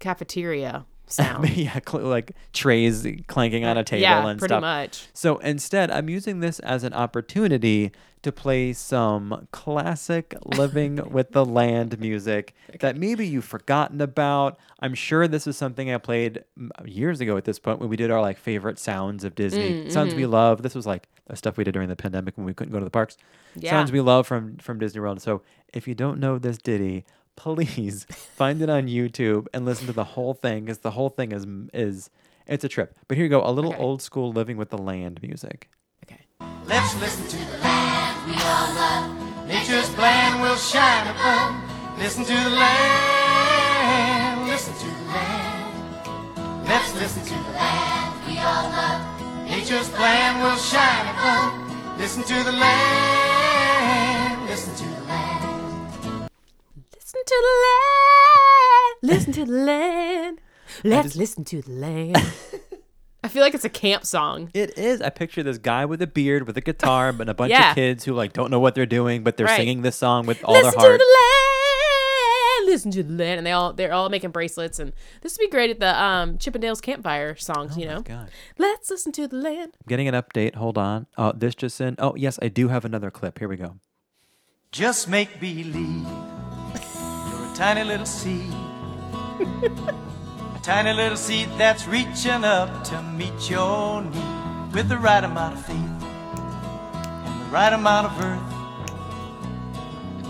[0.00, 1.48] cafeteria sound.
[1.56, 4.60] yeah, cl- like trays clanking on a table yeah, and pretty stuff.
[4.60, 5.08] much.
[5.12, 7.92] So instead, I'm using this as an opportunity
[8.22, 14.58] to play some classic living with the land music that maybe you've forgotten about.
[14.80, 16.44] I'm sure this is something I played
[16.84, 19.84] years ago at this point when we did our like favorite sounds of Disney.
[19.84, 20.20] Mm, Sounds mm-hmm.
[20.20, 20.62] we love.
[20.62, 22.84] This was like the stuff we did during the pandemic when we couldn't go to
[22.84, 23.16] the parks.
[23.56, 23.70] Yeah.
[23.70, 25.22] Sounds we love from from Disney World.
[25.22, 25.42] So
[25.72, 27.04] if you don't know this ditty,
[27.36, 31.32] please find it on YouTube and listen to the whole thing because the whole thing
[31.32, 32.10] is is
[32.46, 32.96] it's a trip.
[33.08, 33.82] But here you go, a little Okay.
[33.82, 35.70] old school living with the land music.
[36.04, 36.26] Okay.
[36.66, 39.46] Let's listen to the land we all love.
[39.46, 41.54] Nature's plan will shine above.
[41.98, 44.48] Listen to the land.
[44.48, 46.66] Listen to the land.
[46.66, 49.00] Let's listen to the land we all love.
[49.50, 51.98] Nature's plan will shine above.
[51.98, 54.48] Listen to the land.
[54.48, 54.99] Listen to the land.
[57.12, 58.96] Listen to the land.
[59.02, 60.40] Listen to the land.
[60.84, 62.16] Let's just- listen to the land.
[63.24, 64.50] I feel like it's a camp song.
[64.54, 65.02] It is.
[65.02, 67.70] I picture this guy with a beard with a guitar and a bunch Yeah.
[67.70, 69.56] of kids who like don't know what they're doing, but they're Right.
[69.56, 70.92] singing this song with all listen their heart.
[70.92, 72.66] Listen to the land.
[72.70, 74.92] Listen to the land, and they all they're all making bracelets, and
[75.22, 77.76] this would be great at the um Chip 'n' Dale's campfire songs.
[77.76, 78.30] you Oh my know, God.
[78.56, 79.72] let's listen to the land.
[79.74, 80.54] I'm getting an update.
[80.54, 81.06] Hold on.
[81.18, 81.96] Oh, this just in.
[81.98, 83.38] Oh, yes, I do have another clip.
[83.40, 83.76] Here we go.
[84.70, 86.39] Just make believe you're a
[87.60, 88.54] tiny little seed.
[89.38, 95.58] a tiny little seed that's reaching up to meet your need with the right amount
[95.58, 98.40] of faith and the right amount of earth.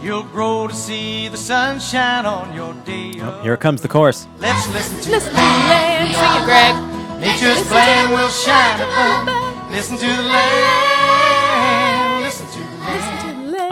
[0.02, 3.12] You'll grow to see the sunshine on your day.
[3.20, 4.26] Oh, here comes the chorus.
[4.40, 6.12] Let's listen to Listen the the land.
[6.12, 6.74] Sing it, Greg.
[7.20, 9.70] Nature's plan will shine above.
[9.70, 10.89] Listen to the land.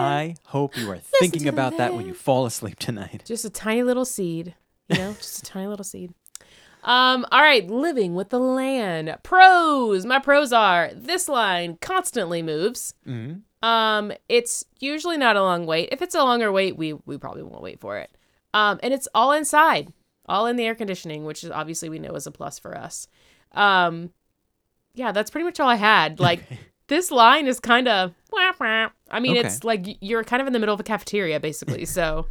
[0.08, 3.22] I hope you are thinking about that when you fall asleep tonight.
[3.24, 4.54] Just a tiny little seed,
[4.88, 6.12] you know, just a tiny little seed.
[6.84, 9.16] Um, all right, living with the land.
[9.22, 10.06] Pros.
[10.06, 12.94] My pros are this line constantly moves.
[13.06, 13.66] Mm-hmm.
[13.68, 15.88] Um, it's usually not a long wait.
[15.90, 18.10] If it's a longer wait, we we probably won't wait for it.
[18.54, 19.92] Um, and it's all inside,
[20.26, 23.08] all in the air conditioning, which is obviously we know is a plus for us.
[23.52, 24.10] Um,
[24.94, 26.20] yeah, that's pretty much all I had.
[26.20, 26.40] Like
[26.86, 28.14] this line is kind of.
[29.10, 29.46] I mean, Okay.
[29.46, 31.84] it's like you're kind of in the middle of a cafeteria, basically.
[31.84, 32.26] So,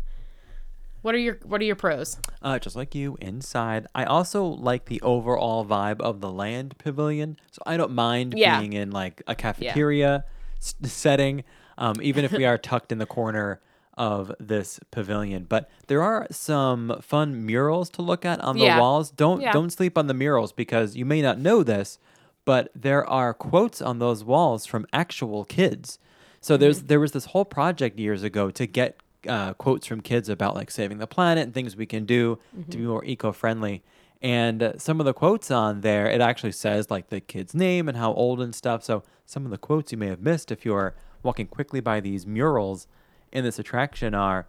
[1.01, 2.17] what are your what are your pros?
[2.41, 3.87] Uh, just like you, inside.
[3.95, 7.37] I also like the overall vibe of the land pavilion.
[7.51, 8.59] So I don't mind Yeah.
[8.59, 10.25] being in like a cafeteria
[10.59, 11.43] s- setting,
[11.77, 13.59] um, even if we are tucked in the corner
[13.95, 15.45] of this pavilion.
[15.49, 18.79] But there are some fun murals to look at on the Yeah.
[18.79, 19.09] walls.
[19.09, 19.51] Don't Yeah.
[19.51, 21.97] don't sleep on the murals because you may not know this,
[22.45, 25.97] but there are quotes on those walls from actual kids.
[26.41, 26.87] So there's Mm-hmm.
[26.87, 28.97] there was this whole project years ago to get
[29.27, 32.77] uh, quotes from kids about like saving the planet and things we can do to
[32.77, 33.83] be more eco-friendly.
[34.21, 37.87] And uh, some of the quotes on there, it actually says like the kid's name
[37.89, 38.83] and how old and stuff.
[38.83, 42.25] So some of the quotes you may have missed if you're walking quickly by these
[42.25, 42.87] murals
[43.31, 44.47] in this attraction are,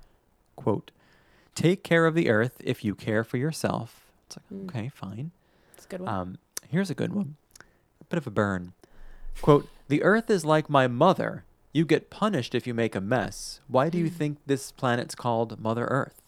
[0.56, 0.90] quote,
[1.54, 5.32] "Take care of the earth if you care for yourself." It's like okay, fine.
[5.74, 6.14] It's a good one.
[6.14, 7.36] Um, here's a good one.
[8.00, 8.72] A bit of a burn.
[9.42, 11.44] Quote, the earth is like my mother.
[11.72, 13.60] You get punished if you make a mess.
[13.68, 16.20] Why do you think this planet's called Mother Earth?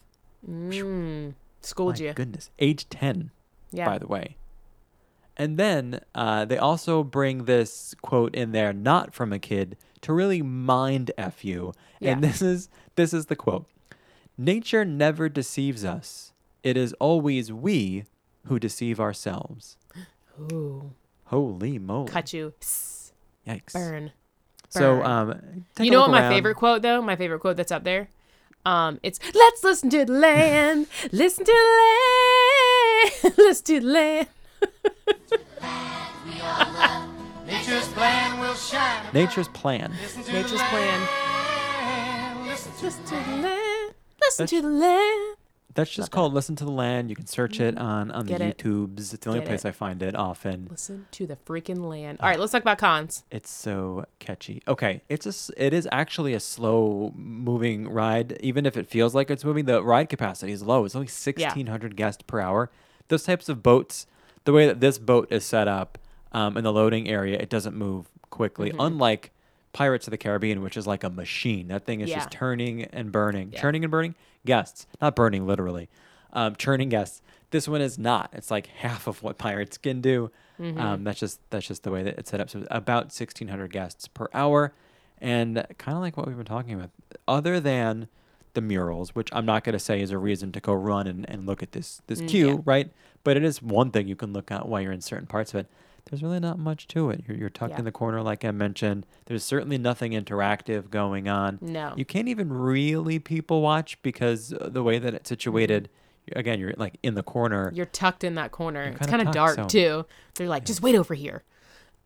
[0.47, 2.13] mm, schooled My you.
[2.13, 2.49] goodness.
[2.59, 3.31] Age 10,
[3.71, 3.85] Yeah.
[3.85, 4.37] by the way.
[5.37, 10.13] And then uh, they also bring this quote in there, not from a kid, to
[10.13, 11.73] really mind F you.
[12.01, 13.65] And this is this is the quote.
[14.37, 16.33] Nature never deceives us.
[16.63, 18.05] It is always we
[18.47, 19.77] who deceive ourselves.
[20.51, 20.91] Ooh,
[21.25, 22.11] Holy moly.
[22.11, 22.53] cut you.
[23.47, 23.73] Yikes.
[23.73, 24.11] Burn.
[24.71, 27.01] So, um, take you a know look what my favorite quote though?
[27.01, 28.07] My favorite quote that's up there.
[28.65, 34.27] Um, it's let's listen to the land, listen to the land, listen to the land.
[37.45, 39.05] Nature's plan will shine.
[39.13, 39.91] Nature's plan.
[40.01, 41.01] Listen to Nature's the plan.
[41.01, 42.47] land.
[42.47, 45.37] Listen to the land, listen to the land.
[45.73, 47.09] That's just called Listen to the Land.
[47.09, 48.41] You can search it on, on the Mm-hmm.
[48.43, 48.57] It.
[48.57, 48.99] YouTubes.
[48.99, 49.69] It's the only Get place it.
[49.69, 50.67] I find it often.
[50.69, 52.19] Listen to the freaking land.
[52.21, 53.23] All right, let's talk about cons.
[53.31, 54.61] It's so catchy.
[54.67, 58.37] Okay, it's a, s- it is actually a slow moving ride.
[58.41, 60.83] Even if it feels like it's moving, the ride capacity is low.
[60.85, 62.69] It's only 1,600 guests per hour.
[63.07, 64.07] Those types of boats,
[64.45, 65.97] the way that this boat is set up
[66.31, 68.69] um, in the loading area, it doesn't move quickly.
[68.71, 68.79] Mm-hmm.
[68.81, 69.31] Unlike
[69.73, 71.69] Pirates of the Caribbean, which is like a machine.
[71.69, 72.17] That thing is Yeah.
[72.17, 73.61] just turning and burning, Yeah.
[73.61, 75.89] churning and burning guests, not burning literally,
[76.33, 77.21] um, churning guests.
[77.51, 78.29] This one is not.
[78.33, 80.31] It's like half of what Pirates can do.
[80.59, 80.79] Mm-hmm.
[80.79, 82.49] Um, that's just that's just the way that it's set up.
[82.49, 84.73] So about 1,600 guests per hour,
[85.19, 86.91] and kind of like what we've been talking about.
[87.27, 88.07] Other than
[88.53, 91.27] the murals, which I'm not going to say is a reason to go run and,
[91.29, 92.91] and look at this this queue, right?
[93.23, 95.61] But it is one thing you can look at while you're in certain parts of
[95.61, 95.67] it.
[96.09, 97.23] There's really not much to it.
[97.27, 97.79] You're, you're tucked Yeah.
[97.79, 99.05] in the corner, like I mentioned.
[99.25, 101.57] There's certainly nothing interactive going on.
[101.61, 101.93] No.
[101.95, 105.89] You can't even really people watch because uh, the way that it's situated,
[106.35, 107.71] again, you're like in the corner.
[107.73, 108.93] You're tucked in that corner.
[108.99, 110.05] It's kind of dark so- too.
[110.35, 111.43] They're like, just wait over here.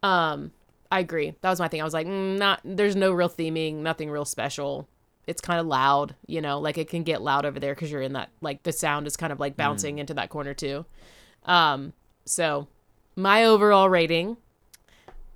[0.03, 0.51] Um,
[0.91, 1.33] I agree.
[1.41, 1.81] That was my thing.
[1.81, 2.61] I was like, mm, not.
[2.63, 3.77] There's no real theming.
[3.77, 4.87] Nothing real special.
[5.25, 6.59] It's kind of loud, you know.
[6.59, 8.29] Like it can get loud over there because you're in that.
[8.41, 9.41] Like the sound is kind of Mm.
[9.41, 10.85] like bouncing into that corner too.
[11.43, 11.93] Um,
[12.25, 12.67] so
[13.15, 14.37] my overall rating,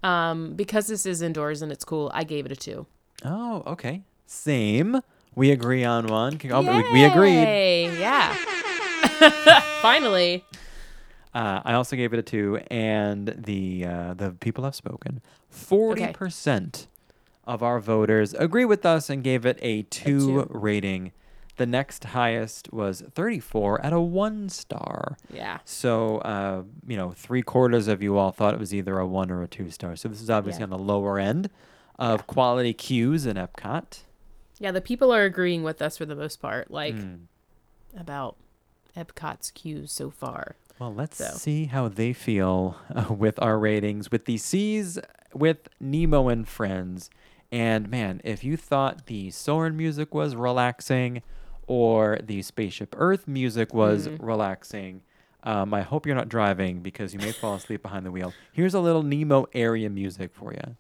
[0.04, 2.86] um, because this is indoors and it's cool, I gave it a two.
[3.24, 4.04] Oh, okay.
[4.26, 5.02] Same.
[5.36, 6.38] We agree on one.
[6.38, 7.98] Can- oh, we, we agreed.
[8.00, 8.36] Yeah.
[9.82, 10.44] Finally.
[11.34, 15.22] Uh, I also gave it a two, and the uh, the people have spoken.
[15.50, 16.88] Forty percent
[17.46, 20.48] of our voters agree with us and gave it a two, two.
[20.50, 21.12] rating.
[21.60, 25.18] The next highest was thirty-four at a one star.
[25.32, 25.60] Yeah.
[25.66, 29.30] So, uh, you know, three quarters of you all thought it was either a one
[29.30, 29.96] or a two star.
[29.96, 30.66] So this is obviously Yeah.
[30.66, 31.50] on the lower end
[32.00, 34.04] of quality queues in Epcot.
[34.58, 37.16] Yeah, the people are agreeing with us for the most part, like Hmm.
[37.98, 38.36] about
[38.96, 40.56] Epcot's queues so far.
[40.80, 41.26] Well, let's So.
[41.38, 44.98] see how they feel uh, with our ratings with the Seas
[45.34, 47.10] with Nemo and Friends.
[47.52, 51.22] And man, if you thought the Soarin' music was relaxing
[51.70, 54.26] or the Spaceship Earth music was Mm-hmm.
[54.26, 55.02] relaxing,
[55.44, 58.34] um, I hope you're not driving because you may fall asleep behind the wheel.
[58.52, 60.76] Here's a little Nemo area music for you.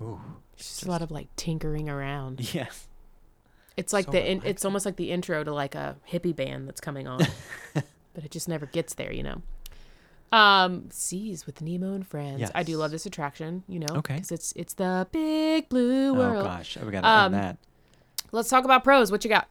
[0.00, 0.20] Ooh,
[0.56, 2.40] Just a lot of like tinkering around.
[2.54, 2.88] yes.
[3.76, 6.68] It's like So the in, it's almost like the intro to like a hippie band
[6.68, 7.20] that's coming on,
[7.74, 9.42] but it just never gets there, you know.
[10.30, 12.50] Um, Seas with Nemo and Friends.
[12.54, 14.14] I do love this attraction, you know, Okay.
[14.14, 16.30] because it's it's the big blue world.
[16.30, 16.44] Oh world.
[16.44, 17.58] gosh, we gotta Um, end that.
[18.32, 19.12] Let's talk about pros.
[19.12, 19.48] What you got?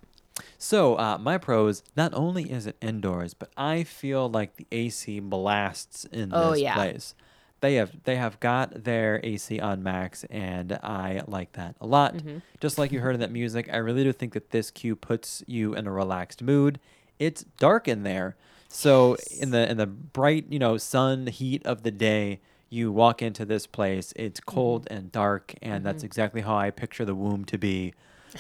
[0.57, 5.19] So, uh, my pros, not only is it indoors, but I feel like the AC
[5.19, 6.73] blasts in Oh, this yeah.
[6.73, 7.13] place.
[7.62, 12.15] They have they have got their AC on max, and I like that a lot.
[12.15, 12.39] Mm-hmm.
[12.60, 15.43] Just like you heard in that music, I really do think that this queue puts
[15.47, 16.80] you in a relaxed mood.
[17.19, 18.36] It's dark in there,
[18.67, 23.21] so in the in the bright you know sun heat of the day, you walk
[23.21, 24.12] into this place.
[24.15, 24.56] It's Mm-hmm.
[24.56, 27.93] cold and dark, and that's exactly how I picture the womb to be,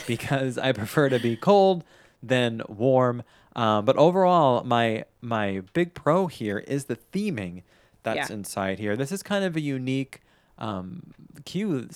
[0.07, 1.83] because I prefer to be cold
[2.23, 3.21] than warm.
[3.55, 7.61] Um, but overall, my my big pro here is the theming
[8.03, 8.35] that's Yeah.
[8.35, 8.95] inside here.
[8.95, 10.21] This is kind of a unique
[10.57, 11.11] um,
[11.45, 11.87] queue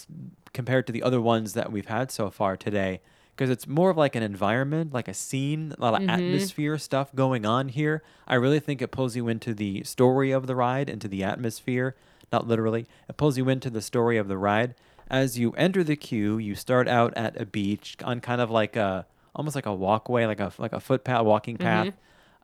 [0.53, 3.01] compared to the other ones that we've had so far today
[3.35, 7.13] because it's more of like an environment, like a scene, a lot of atmosphere stuff
[7.13, 8.01] going on here.
[8.27, 11.95] I really think it pulls you into the story of the ride, into the atmosphere,
[12.31, 12.87] not literally.
[13.09, 14.73] It pulls you into the story of the ride.
[15.09, 18.75] As you enter the queue, you start out at a beach on kind of like
[18.75, 21.93] a almost like a walkway, like a like a footpath, walking path.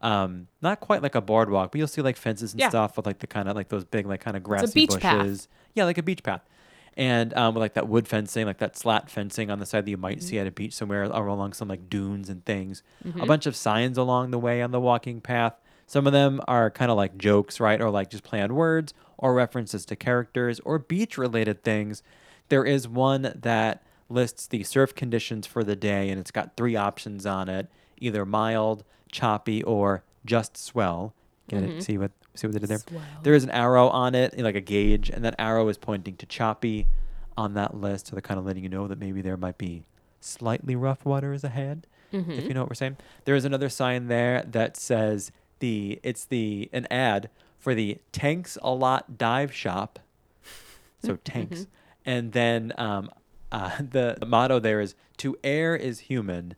[0.01, 2.69] Um, not quite like a boardwalk, but you'll see like fences and Yeah.
[2.69, 5.01] stuff with like the kind of like those big like kind of grassy beach bushes.
[5.47, 5.47] path.
[5.75, 6.41] Yeah, like a beach path.
[6.97, 9.91] And um, with like that wood fencing, like that slat fencing on the side that
[9.91, 10.27] you might Mm-hmm.
[10.27, 12.83] see at a beach somewhere or along some like dunes and things.
[13.19, 15.53] A bunch of signs along the way on the walking path.
[15.87, 17.79] Some of them are kind of like jokes, right?
[17.81, 22.01] Or like just play on words or references to characters or beach related things.
[22.49, 26.75] There is one that lists the surf conditions for the day and it's got three
[26.75, 27.69] options on it
[28.01, 31.13] either mild, choppy, or just swell.
[31.47, 31.83] Get it?
[31.83, 32.79] See what see what they did there?
[32.79, 33.01] Swell.
[33.23, 36.25] There is an arrow on it, like a gauge, and that arrow is pointing to
[36.25, 36.87] choppy
[37.37, 38.07] on that list.
[38.07, 39.83] So they're kind of letting you know that maybe there might be
[40.19, 42.97] slightly rough waters ahead, if you know what we're saying.
[43.25, 48.57] There is another sign there that says the it's the an ad for the Tanks
[48.61, 49.99] a Lot Dive Shop.
[51.03, 51.65] So tanks,
[52.05, 53.09] and then um,
[53.51, 56.53] uh, the, the motto there is "To err is human,"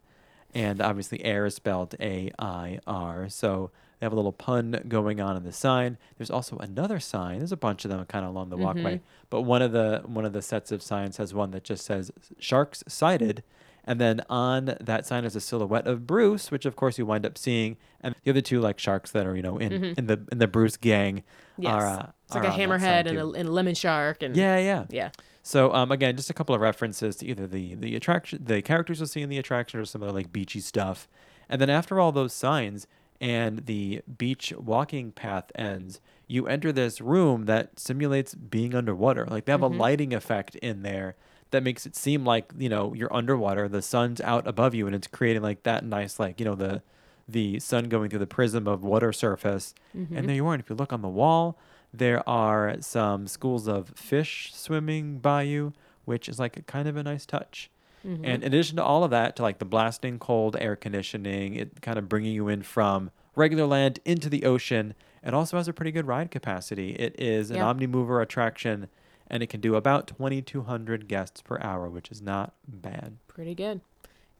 [0.54, 3.28] and obviously air is spelled A I R.
[3.28, 5.98] So they have a little pun going on in the sign.
[6.18, 7.38] There's also another sign.
[7.38, 9.00] There's a bunch of them kind of along the walkway,
[9.30, 12.10] but one of the one of the sets of signs has one that just says
[12.38, 13.42] "Sharks sighted."
[13.86, 17.26] And then on that sign is a silhouette of Bruce, which of course you wind
[17.26, 20.20] up seeing, and the other two like sharks that are you know in, in the
[20.32, 21.22] in the Bruce gang
[21.58, 21.72] Yes.
[21.74, 21.86] are.
[21.86, 25.10] Uh, it's like a hammerhead and a, and a lemon shark and yeah, yeah, yeah.
[25.46, 28.98] So um, again, just a couple of references to either the the attraction, the characters
[28.98, 31.06] you'll see in the attraction, or some other like beachy stuff.
[31.50, 32.86] And then after all those signs
[33.20, 39.26] and the beach walking path ends, you enter this room that simulates being underwater.
[39.26, 41.14] Like they have a lighting effect in there
[41.50, 43.68] that makes it seem like you know you're underwater.
[43.68, 46.82] The sun's out above you, and it's creating like that nice like you know the
[47.28, 49.74] the sun going through the prism of water surface.
[49.94, 50.16] Mm-hmm.
[50.16, 50.54] And there you are.
[50.54, 51.58] And if you look on the wall,
[51.98, 55.72] there are some schools of fish swimming by you,
[56.04, 57.70] which is like a kind of a nice touch.
[58.06, 58.24] Mm-hmm.
[58.24, 61.80] And in addition to all of that, to like the blasting cold air conditioning, it
[61.80, 64.94] kind of bringing you in from regular land into the ocean.
[65.22, 66.90] It also has a pretty good ride capacity.
[66.90, 67.64] It is an Yeah.
[67.72, 68.88] omnimover attraction,
[69.28, 73.16] and it can do about 2,200 guests per hour, which is not bad.
[73.26, 73.80] Pretty good.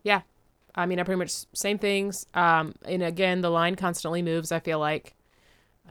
[0.02, 0.22] Yeah.
[0.74, 2.26] I mean, I pretty much same things.
[2.34, 4.52] Um, and again, the line constantly moves.
[4.52, 5.14] I feel like.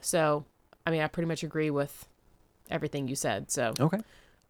[0.02, 0.46] So,
[0.86, 2.08] I mean, I pretty much agree with
[2.70, 3.52] everything you said.
[3.52, 4.00] So, Okay.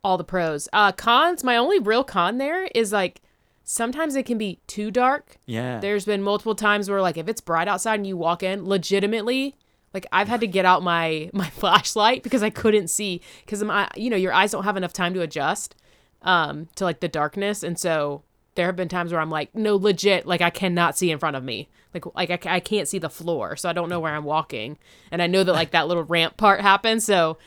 [0.03, 0.67] all the pros.
[0.73, 1.43] Uh, cons.
[1.43, 3.21] My only real con there is like
[3.63, 5.37] sometimes it can be too dark.
[5.45, 5.79] Yeah.
[5.79, 9.55] There's been multiple times where like if it's bright outside and you walk in, legitimately,
[9.93, 13.87] like I've had to get out my my flashlight because I couldn't see because my
[13.95, 15.75] you know your eyes don't have enough time to adjust
[16.23, 18.23] um to like the darkness and so
[18.55, 21.35] there have been times where I'm like no legit like I cannot see in front
[21.35, 24.13] of me like like I, I can't see the floor so I don't know where
[24.13, 24.77] I'm walking
[25.11, 27.37] and I know that like that little ramp part happens so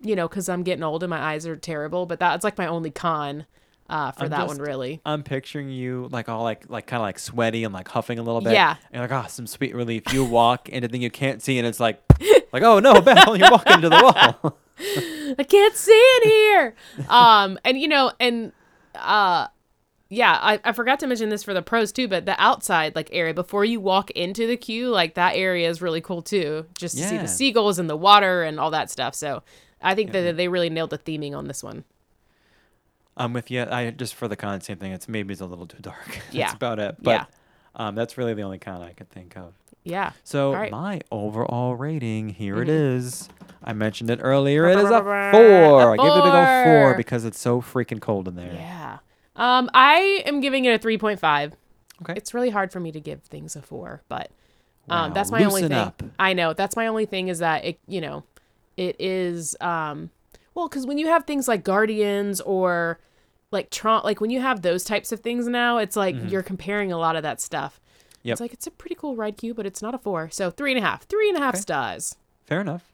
[0.00, 2.66] you know because I'm getting old and my eyes are terrible but that's like my
[2.66, 3.46] only con
[3.88, 7.00] uh for I'm that just- one really I'm picturing you like all like like kind
[7.00, 8.52] of like sweaty and like huffing a little bit.
[8.52, 8.70] Yeah.
[8.92, 10.12] And you're like, oh, some sweet relief.
[10.12, 12.02] You walk into the thing you can't see, and it's like,
[12.52, 14.02] like, oh no, Belle, you're walking into the
[14.42, 14.58] wall.
[15.38, 16.74] I can't see in here.
[17.08, 18.50] um, and you know, and
[18.96, 19.46] uh,
[20.08, 23.08] yeah, I, I forgot to mention this for the pros too, but the outside like
[23.12, 26.96] area before you walk into the queue, like that area is really cool too, just
[26.96, 29.14] to see the seagulls and the water and all that stuff.
[29.14, 29.42] So
[29.82, 31.84] I think that they really nailed the theming on this one.
[33.16, 33.62] I'm with you.
[33.62, 34.92] I just for the con, same thing.
[34.92, 36.20] It's maybe it's a little too dark.
[36.30, 36.52] Yeah.
[36.52, 36.96] About it.
[37.02, 37.24] But Yeah.
[37.74, 39.54] um, that's really the only con I could think of.
[39.84, 40.12] Yeah.
[40.24, 40.70] So right.
[40.70, 40.80] Mm-hmm.
[40.82, 43.28] my overall rating here it is.
[43.64, 44.68] I mentioned it earlier.
[44.68, 45.92] It is a four.
[45.92, 46.94] I gave it a big old four four.
[46.96, 48.52] because it's so freaking cold in there.
[48.52, 48.98] Yeah.
[49.36, 51.54] Um, I am giving it a three point five.
[52.02, 52.14] Okay.
[52.16, 54.30] It's really hard for me to give things a four, but
[54.88, 55.72] um, Wow, that's my only thing.
[55.72, 56.02] up.
[56.18, 58.24] I know that's my only thing is that it, you know,
[58.76, 60.10] it is um,
[60.54, 62.98] well, because when you have things like Guardians or
[63.50, 66.92] like Tron, like when you have those types of things now, it's like you're comparing
[66.92, 67.74] a lot of that stuff.
[67.80, 68.28] Mm-hmm.
[68.28, 68.32] Yep.
[68.34, 70.28] It's like it's a pretty cool ride queue, but it's not a four.
[70.30, 71.60] So three and a half, three and a half Okay.
[71.62, 72.16] stars.
[72.44, 72.92] Fair enough.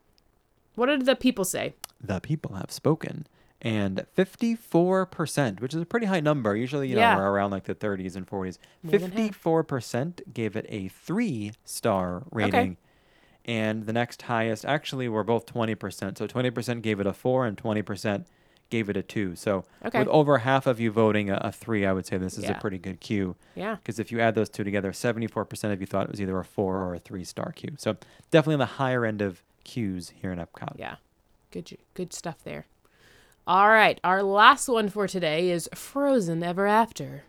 [0.75, 1.75] What did the people say?
[2.01, 3.27] The people have spoken.
[3.65, 6.57] And 54%, which is a pretty high number.
[6.57, 7.17] Usually, you know, Yeah.
[7.17, 8.59] we're around like the 30s and 40s.
[8.83, 12.77] More 54% gave it a three star rating.
[13.45, 16.19] And the next highest, actually, were both 20%.
[16.19, 18.27] So 20% gave it a four and 20%
[18.71, 19.37] gave it a two.
[19.37, 19.99] So Okay.
[20.01, 22.57] with over half of you voting a, a three, I would say this is Yeah.
[22.57, 23.37] a pretty good queue.
[23.55, 23.77] Yeah.
[23.77, 26.45] Because if you add those two together, 74% of you thought it was either a
[26.45, 27.75] four or a three star queue.
[27.79, 27.97] So
[28.31, 30.79] definitely on the higher end of queues here in Epcot.
[30.79, 30.97] Yeah.
[31.51, 32.67] Good good stuff there.
[33.45, 37.25] All right, our last one for today is Frozen Ever After.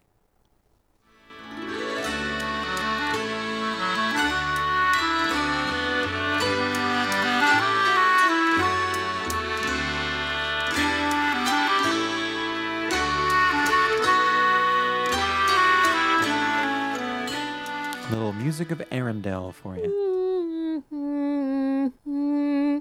[18.12, 20.84] Little music of Arendelle for you.
[20.94, 22.78] Mm-hmm.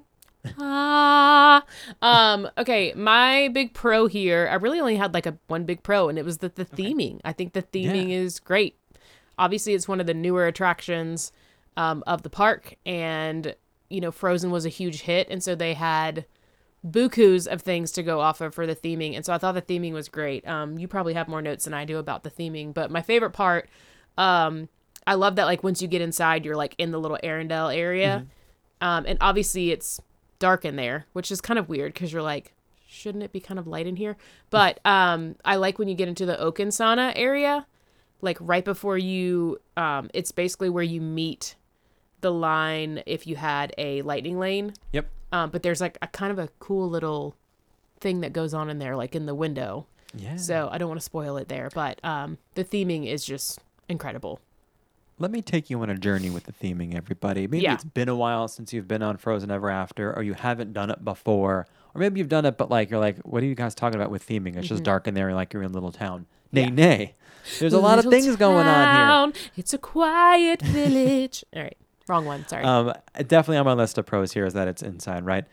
[0.58, 1.64] Ah.
[2.00, 6.08] Um, okay, my big pro here, I really only had like a one big pro
[6.08, 7.20] and it was the the theming.
[7.24, 8.16] I think the theming Yeah.
[8.18, 8.76] is great.
[9.38, 11.32] Obviously, it's one of the newer attractions
[11.76, 13.54] um, of the park and
[13.88, 16.24] you know, Frozen was a huge hit and so they had
[16.86, 19.14] bukus of things to go off of for the theming.
[19.14, 20.46] And so I thought the theming was great.
[20.48, 23.32] Um, you probably have more notes than I do about the theming, but my favorite
[23.32, 23.68] part,
[24.18, 24.68] um,
[25.06, 28.26] I love that like once you get inside, you're like in the little Arendelle area.
[28.80, 30.00] Um, and obviously it's
[30.42, 32.52] dark in there, which is kind of weird because you're like,
[32.88, 34.16] shouldn't it be kind of light in here?
[34.50, 37.64] But um, I like when you get into the Oaken's sauna area,
[38.20, 41.54] like right before you, um, it's basically where you meet
[42.22, 44.74] the line if you had a lightning lane.
[44.90, 45.08] Yep.
[45.30, 47.36] Um, but there's like a kind of a cool little
[48.00, 49.86] thing that goes on in there, like in the window.
[50.12, 50.34] Yeah.
[50.36, 54.40] So I don't want to spoil it there, but um, the theming is just incredible.
[55.22, 57.42] Let me take you on a journey with the theming, everybody.
[57.46, 57.74] Maybe Yeah.
[57.74, 60.90] it's been a while since you've been on Frozen Ever After, or you haven't done
[60.90, 63.72] it before, or maybe you've done it, but like you're like, what are you guys
[63.76, 64.56] talking about with theming?
[64.56, 66.26] It's just dark in there, like you're in little town.
[66.50, 66.78] Nay, Mm-hmm.
[66.78, 66.86] Yeah.
[66.88, 67.14] nay.
[67.60, 69.42] There's a lot of Little things going on here.
[69.56, 71.44] It's a quiet village.
[71.56, 71.76] All right,
[72.08, 72.44] wrong one.
[72.48, 72.64] Sorry.
[72.64, 75.44] Um, definitely on my list of pros here is that it's inside, right?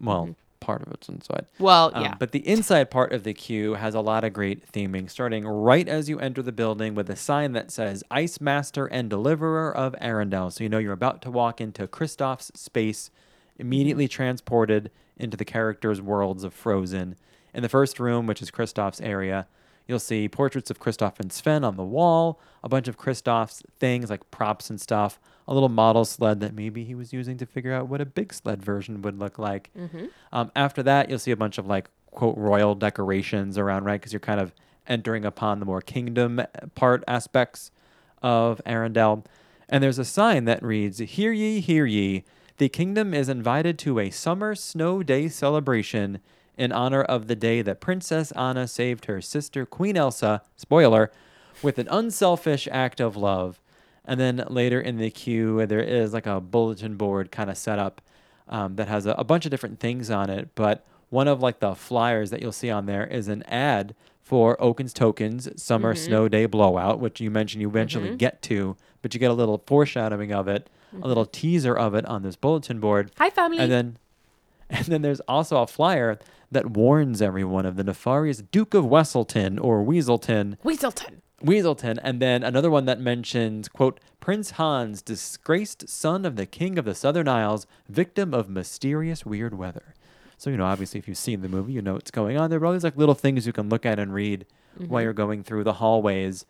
[0.00, 0.36] Well,
[0.68, 1.46] part of it's inside.
[1.58, 2.14] well, Um, yeah.
[2.18, 5.88] But the inside part of the queue has a lot of great theming, starting right
[5.88, 9.94] as you enter the building with a sign that says Ice Master and Deliverer of
[10.00, 10.52] Arendelle.
[10.52, 13.10] So you know you're about to walk into Kristoff's space,
[13.58, 14.12] immediately Mm-hmm.
[14.22, 17.16] transported into the characters' worlds of Frozen.
[17.54, 19.46] In the first room, which is Kristoff's area,
[19.88, 24.10] You'll see portraits of Kristoff and Sven on the wall, a bunch of Kristoff's things
[24.10, 25.18] like props and stuff,
[25.48, 28.34] a little model sled that maybe he was using to figure out what a big
[28.34, 29.70] sled version would look like.
[30.30, 33.98] Um, after that, you'll see a bunch of like quote royal decorations around, right?
[33.98, 34.52] Because you're kind of
[34.86, 36.42] entering upon the more kingdom
[36.74, 37.70] part aspects
[38.22, 39.24] of Arendelle.
[39.70, 42.24] And there's a sign that reads, Hear ye, hear ye,
[42.58, 46.20] the kingdom is invited to a summer snow day celebration
[46.58, 51.10] in honor of the day that Princess Anna saved her sister Queen Elsa, spoiler,
[51.62, 53.60] with an unselfish act of love.
[54.04, 57.78] And then later in the queue, there is like a bulletin board kind of set
[57.78, 58.00] up
[58.48, 60.48] um, that has a, a bunch of different things on it.
[60.54, 64.60] But one of like the flyers that you'll see on there is an ad for
[64.62, 66.04] Oaken's Tokens Summer mm-hmm.
[66.04, 68.16] Snow Day Blowout, which you mentioned you eventually mm-hmm.
[68.16, 71.06] get to, but you get a little foreshadowing of it, a mm-hmm.
[71.06, 73.10] little teaser of it on this bulletin board.
[73.18, 73.58] Hi, family.
[73.58, 73.98] And then
[74.70, 76.18] and then there's also a flyer
[76.50, 81.20] that warns everyone of the nefarious Duke of Wesselton or Weaselton Weaselton.
[81.42, 86.78] Weaselton, and then another one that mentions, quote, Prince Hans, disgraced son of the King
[86.78, 89.94] of the Southern Isles, victim of mysterious weird weather.
[90.36, 92.50] So, you know, obviously, if you've seen the movie, you know what's going on.
[92.50, 94.46] There are all these like little things you can look at and read
[94.76, 95.04] while mm-hmm.
[95.04, 96.44] you're going through the hallways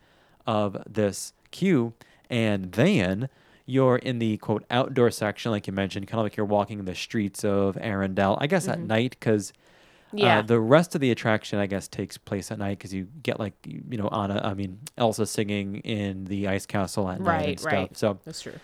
[0.45, 1.93] of this queue.
[2.29, 3.29] And then
[3.69, 6.95] you're in the quote outdoor section, like you mentioned, kind of like you're walking the
[6.95, 9.53] streets of Arendelle, I guess at night, because
[10.11, 10.39] Yeah.
[10.39, 13.39] uh, the rest of the attraction, I guess, takes place at night because you get
[13.39, 17.59] like you, know Anna, I mean Elsa singing in the ice castle at night and
[17.59, 17.71] stuff.
[17.73, 17.97] right.
[17.97, 18.59] So, That's true.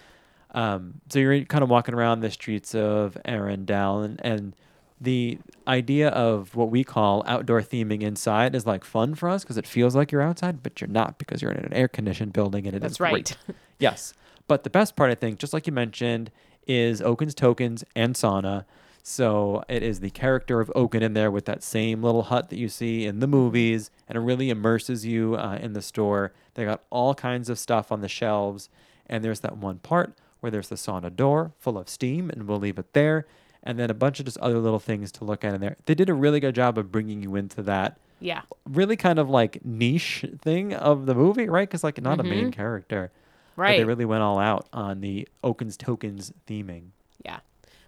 [0.51, 4.55] um, so you're kind of walking around the streets of Arendelle, and, and
[5.01, 5.37] the
[5.67, 9.67] idea of what we call outdoor theming inside is like fun for us because it
[9.67, 12.75] feels like you're outside, but you're not because you're in an air conditioned building and
[12.75, 13.11] it is That's right.
[13.11, 13.55] great.
[13.77, 14.13] yes,
[14.47, 16.31] but the best part, I think, just like you mentioned,
[16.67, 18.65] is Oaken's tokens and sauna.
[19.03, 22.57] So it is the character of Oaken in there with that same little hut that
[22.57, 26.33] you see in the movies, and it really immerses you uh, in the store.
[26.55, 28.67] They got all kinds of stuff on the shelves,
[29.07, 32.59] and there's that one part where there's the sauna door full of steam, and we'll
[32.59, 33.27] leave it there.
[33.61, 35.75] And then a bunch of just other little things to look at in there.
[35.85, 38.41] They did a really good job of bringing you into that Yeah.
[38.67, 41.67] really kind of like niche thing of the movie, right?
[41.67, 43.11] Because like not a main character,
[43.55, 43.83] but they.
[43.85, 46.89] Really went all out on the Oaken's tokens theming.
[47.23, 47.39] Yeah.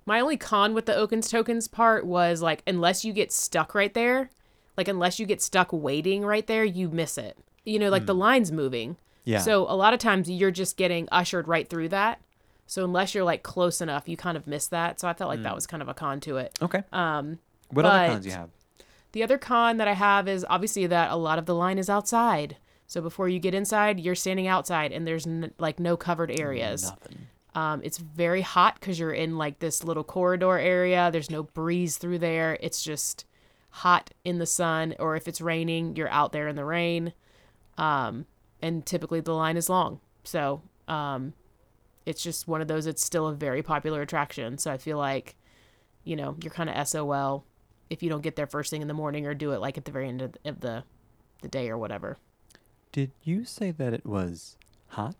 [0.05, 3.93] My only con with the Oaken's tokens part was like unless you get stuck right
[3.93, 4.29] there,
[4.77, 7.37] like unless you get stuck waiting right there, you miss it.
[7.65, 8.91] You know, like the line's moving.
[8.91, 9.31] Hmm.
[9.31, 9.39] Yeah.
[9.39, 12.21] So a lot of times you're just getting ushered right through that.
[12.65, 14.99] So unless you're like close enough, you kind of miss that.
[15.01, 16.57] So I felt like that was kind of a con to it.
[16.61, 16.83] Okay.
[16.93, 17.39] Um
[17.69, 18.49] what other cons you have?
[19.11, 21.89] the other con that I have is obviously that a lot of the line is
[21.89, 22.55] outside.
[22.87, 26.83] So before you get inside, you're standing outside and there's n- like no covered areas.
[26.83, 27.27] Nothing.
[27.53, 31.09] Um, it's very hot because you're in like this little corridor area.
[31.11, 32.57] There's no breeze through there.
[32.61, 33.25] It's just
[33.69, 37.13] hot in the sun, or if it's raining, you're out there in the rain.
[37.77, 38.25] Um,
[38.61, 39.99] and typically the line is long.
[40.23, 41.33] So um,
[42.05, 44.57] it's just one of those, it's still a very popular attraction.
[44.57, 45.35] So I feel like,
[46.03, 47.43] you know, you're kind of SOL
[47.89, 49.85] if you don't get there first thing in the morning or do it like at
[49.85, 50.83] the very end of the, of the,
[51.41, 52.17] the day or whatever.
[52.97, 54.55] Did you say that it was
[54.87, 55.13] hot?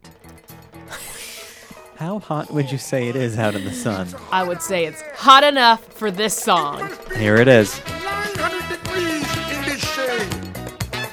[1.98, 4.08] How hot would you say it is out in the sun?
[4.32, 6.90] I would say it's hot enough for this song.
[7.18, 7.80] Here it is.
[7.86, 10.34] 900 degrees in this shade.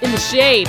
[0.00, 0.68] In the shade.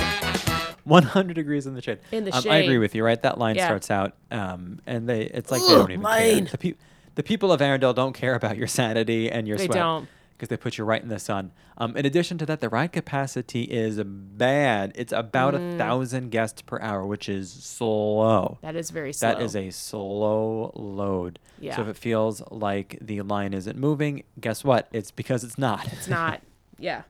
[0.84, 2.00] 100 degrees in the shade.
[2.12, 3.22] In the um, I agree with you, right?
[3.22, 3.64] That line Yeah.
[3.64, 6.40] starts out, um, and they it's like they don't even care.
[6.42, 6.74] The, pe-
[7.14, 9.78] the people of Arendelle don't care about your sanity and your They sweat.
[9.78, 10.08] don't.
[10.36, 11.50] Because they put you right in the sun.
[11.78, 14.92] Um, in addition to that, the ride capacity is bad.
[14.94, 15.74] It's about Mm.
[15.74, 18.58] a thousand guests per hour, which is slow.
[18.60, 19.28] That is very slow.
[19.32, 21.38] That is a slow load.
[21.58, 21.74] Yeah.
[21.76, 24.88] So if it feels like the line isn't moving, guess what?
[24.92, 25.90] It's because it's not.
[25.92, 26.42] It's not.
[26.78, 27.02] Yeah.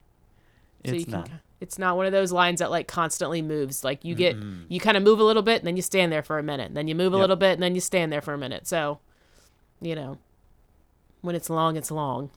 [0.84, 1.26] So It's you can, not.
[1.26, 3.82] ki- It's not one of those lines that like constantly moves.
[3.82, 4.36] Like you get,
[4.68, 6.66] you kind of move a little bit, and then you stand there for a minute.
[6.68, 7.20] and Then you move a Yep.
[7.20, 8.68] little bit, and then you stand there for a minute.
[8.68, 9.00] So,
[9.80, 10.18] you know,
[11.22, 12.30] when it's long, it's long.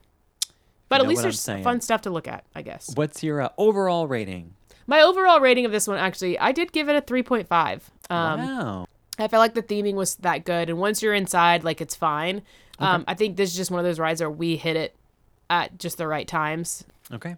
[0.90, 2.92] But You at least there's fun stuff to look at, I guess.
[2.96, 4.56] What's your uh, overall rating?
[4.88, 7.82] My overall rating of this one, actually, I did give it a 3.5.
[8.10, 8.88] Um, wow.
[9.20, 12.42] I felt like the theming was that good, and once you're inside, like it's fine.
[12.80, 14.96] Um, I think this is just one of those rides where we hit it
[15.50, 16.86] at just the right times.
[17.12, 17.36] Okay.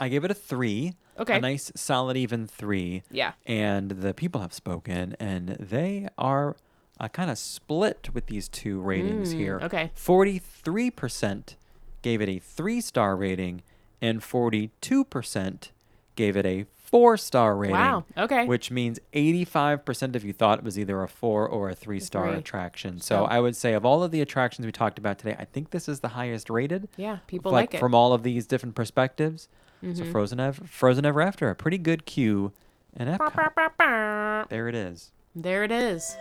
[0.00, 0.94] I gave it a three.
[1.18, 1.36] Okay.
[1.36, 3.04] A nice, solid, even three.
[3.10, 3.32] Yeah.
[3.46, 6.56] And the people have spoken, and they are
[6.98, 9.60] uh, kind of split with these two ratings here.
[9.60, 9.90] Mm, okay.
[9.96, 11.54] 43%
[12.02, 13.62] gave it a three star rating,
[14.00, 15.70] and 42%
[16.16, 17.76] gave it a four star rating.
[17.76, 18.46] Wow, okay.
[18.46, 22.28] Which means 85% of you thought it was either a four or a three star
[22.28, 22.38] three.
[22.38, 22.98] attraction.
[23.00, 25.44] So So- I would say, of all of the attractions we talked about today, I
[25.44, 27.80] think this is the highest rated Yeah, people like, like it.
[27.80, 29.48] from all of these different perspectives.
[29.82, 30.10] So mm-hmm.
[30.12, 32.52] Frozen Ever, Frozen Ever After, a pretty good queue.
[32.94, 35.12] And Epcot, there it is.
[35.34, 36.16] There it is.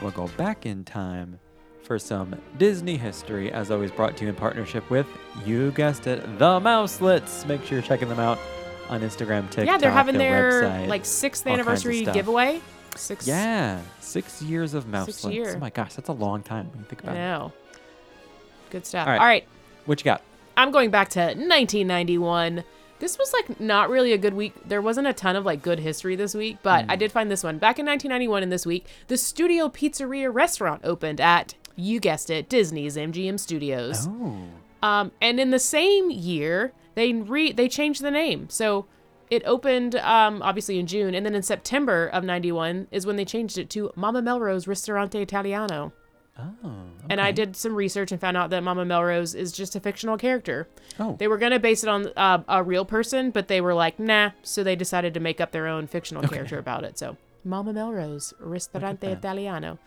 [0.00, 1.38] Right, we'll go back in time
[1.82, 5.06] for some Disney history, as always brought to you in partnership with,
[5.44, 7.46] you guessed it, the Mouselets.
[7.46, 8.38] Make sure you're checking them out
[8.88, 12.60] on Instagram, TikTok, yeah, they're having their, website, like sixth all kinds of anniversary giveaway.
[12.96, 13.26] Six.
[13.28, 15.32] Yeah, six years of Mouselets.
[15.32, 15.54] year.
[15.56, 17.18] Oh my gosh, that's a long time when you think I about it.
[17.18, 17.52] know.
[18.70, 19.06] Good stuff.
[19.06, 19.20] All right.
[19.20, 19.46] All right.
[19.84, 20.22] What you got?
[20.56, 22.64] I'm going back to 1991.
[23.00, 24.54] This was like not really a good week.
[24.66, 26.90] There wasn't a ton of like good history this week, but Hmm.
[26.92, 27.58] I did find this one.
[27.58, 32.48] Back in 1991 and this week, the Studio Pizzeria restaurant opened at, you guessed it,
[32.48, 34.06] Disney's MGM Studios.
[34.08, 34.36] Oh,
[34.82, 38.48] Um, and in the same year, they re they changed the name.
[38.48, 38.86] So
[39.30, 43.24] it opened um, obviously in June, and then in September of '91 is when they
[43.24, 45.92] changed it to Mama Melrose Ristorante Italiano.
[46.64, 46.70] Oh.
[47.08, 50.16] And I did some research and found out that Mama Melrose is just a fictional
[50.16, 50.68] character.
[50.98, 53.98] Oh, They were gonna base it on uh, a real person, but they were like,
[53.98, 54.30] nah.
[54.42, 56.98] So they decided to make up their own fictional character about it.
[56.98, 59.78] So Mama Melrose Ristorante Italiano.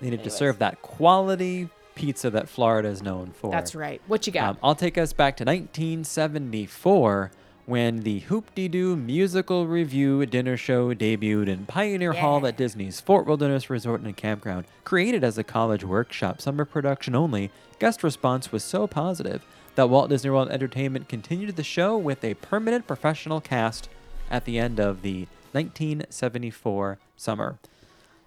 [0.00, 3.50] They needed to serve that quality pizza that Florida is known for.
[3.50, 4.00] That's right.
[4.06, 4.48] What you got?
[4.50, 7.30] Um, I'll take us back to 1974
[7.70, 13.70] when the Hoop-Dee-Doo musical review dinner show debuted in Pioneer Hall at Disney's Fort Wilderness
[13.70, 14.64] Resort and Campground.
[14.82, 19.46] Created as a college workshop summer production only, guest response was so positive
[19.76, 23.88] that Walt Disney World Entertainment continued the show with a permanent professional cast
[24.32, 27.60] at the end of the 1974 summer.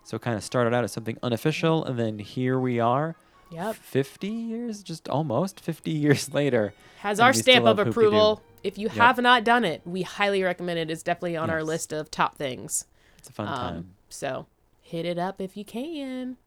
[0.06, 3.18] So kind of started out as something unofficial, and then here we are.
[3.52, 3.76] Yep.
[3.76, 6.74] 50 years, just almost 50 years later.
[7.00, 8.36] has our stamp of approval.
[8.36, 8.53] Hoop-Dee-Doo.
[8.64, 10.90] If you have not done it, we highly recommend it.
[10.90, 12.86] It's definitely on our list of top things.
[13.18, 13.94] It's a fun Um, time.
[14.10, 14.46] so
[14.82, 16.38] hit it up if you can.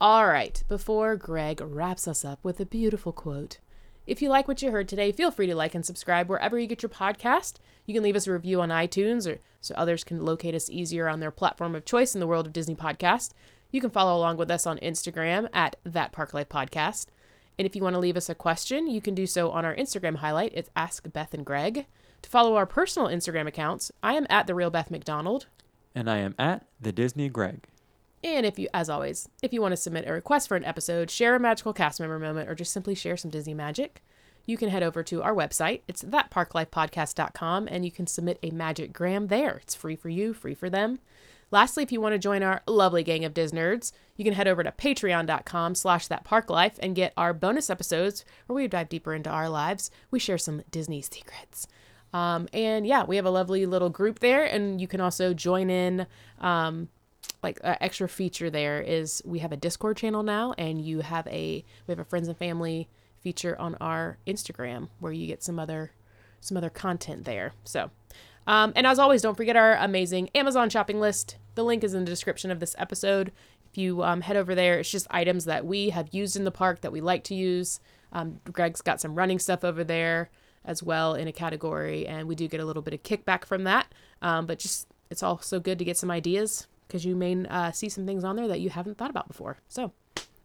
[0.00, 3.58] All right, before Greg wraps us up with a beautiful quote.
[4.06, 6.66] If you like what you heard today, feel free to like and subscribe wherever you
[6.66, 7.56] get your podcast.
[7.86, 11.06] You can leave us a review on iTunes or so others can locate us easier
[11.06, 13.30] on their platform of choice in the world of Disney podcast.
[13.70, 17.06] You can follow along with us on Instagram at that Park Life Podcast.
[17.60, 19.76] And if you want to leave us a question, you can do so on our
[19.76, 20.52] Instagram highlight.
[20.54, 21.84] It's Ask Beth and Greg.
[22.22, 25.44] To follow our personal Instagram accounts, I am at the real Beth McDonald.
[25.94, 27.66] And I am at the Disney Greg.
[28.24, 31.10] And if you, as always, if you want to submit a request for an episode,
[31.10, 34.02] share a magical cast member moment, or just simply share some Disney magic,
[34.46, 35.82] you can head over to our website.
[35.86, 39.58] It's thatparklifepodcast.com, and you can submit a magic gram there.
[39.62, 40.98] It's free for you, free for them.
[41.50, 44.62] Lastly, if you want to join our lovely gang of Disnerds, you can head over
[44.62, 49.48] to patreon.com slash thatparklife and get our bonus episodes where we dive deeper into our
[49.48, 49.90] lives.
[50.10, 51.66] We share some Disney secrets.
[52.12, 55.70] Um, and yeah, we have a lovely little group there, and you can also join
[55.70, 56.06] in.
[56.40, 56.88] Um,
[57.42, 61.26] like an extra feature there is we have a Discord channel now, and you have
[61.28, 62.88] a we have a friends and family
[63.20, 65.92] feature on our Instagram where you get some other
[66.40, 67.52] some other content there.
[67.64, 67.90] So,
[68.50, 71.36] um, and as always, don't forget our amazing Amazon shopping list.
[71.54, 73.30] The link is in the description of this episode.
[73.70, 76.50] If you um, head over there, it's just items that we have used in the
[76.50, 77.78] park that we like to use.
[78.12, 80.30] Um, Greg's got some running stuff over there
[80.64, 83.62] as well in a category, and we do get a little bit of kickback from
[83.62, 83.86] that.
[84.20, 87.88] Um, but just it's also good to get some ideas because you may uh, see
[87.88, 89.58] some things on there that you haven't thought about before.
[89.68, 89.92] So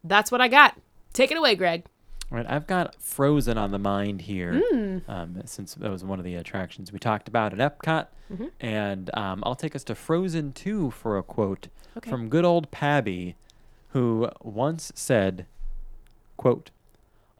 [0.04, 0.78] that's what I got.
[1.12, 1.86] Take it away, Greg.
[2.30, 4.98] All right, I've got Frozen on the mind here, Hmm.
[5.08, 8.08] um, since that was one of the attractions we talked about at Epcot.
[8.32, 8.46] Mm-hmm.
[8.60, 12.10] And um, I'll take us to Frozen 2 for a quote Okay.
[12.10, 13.36] from good old Pabbie,
[13.90, 15.46] who once said,
[16.36, 16.70] quote,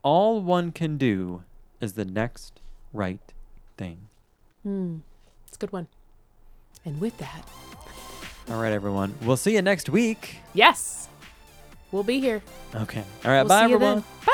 [0.03, 1.43] All one can do
[1.81, 2.61] is the next
[2.93, 3.19] right
[3.77, 4.07] thing.
[4.65, 5.87] It's a good one.
[6.85, 7.47] And with that,
[8.49, 9.13] All right, everyone.
[9.21, 10.37] We'll see you next week.
[10.53, 11.09] yes,
[11.91, 12.41] we'll be here.
[12.73, 13.03] Okay.
[13.25, 13.99] All right, We'll bye, everyone.
[14.25, 14.33] Bye.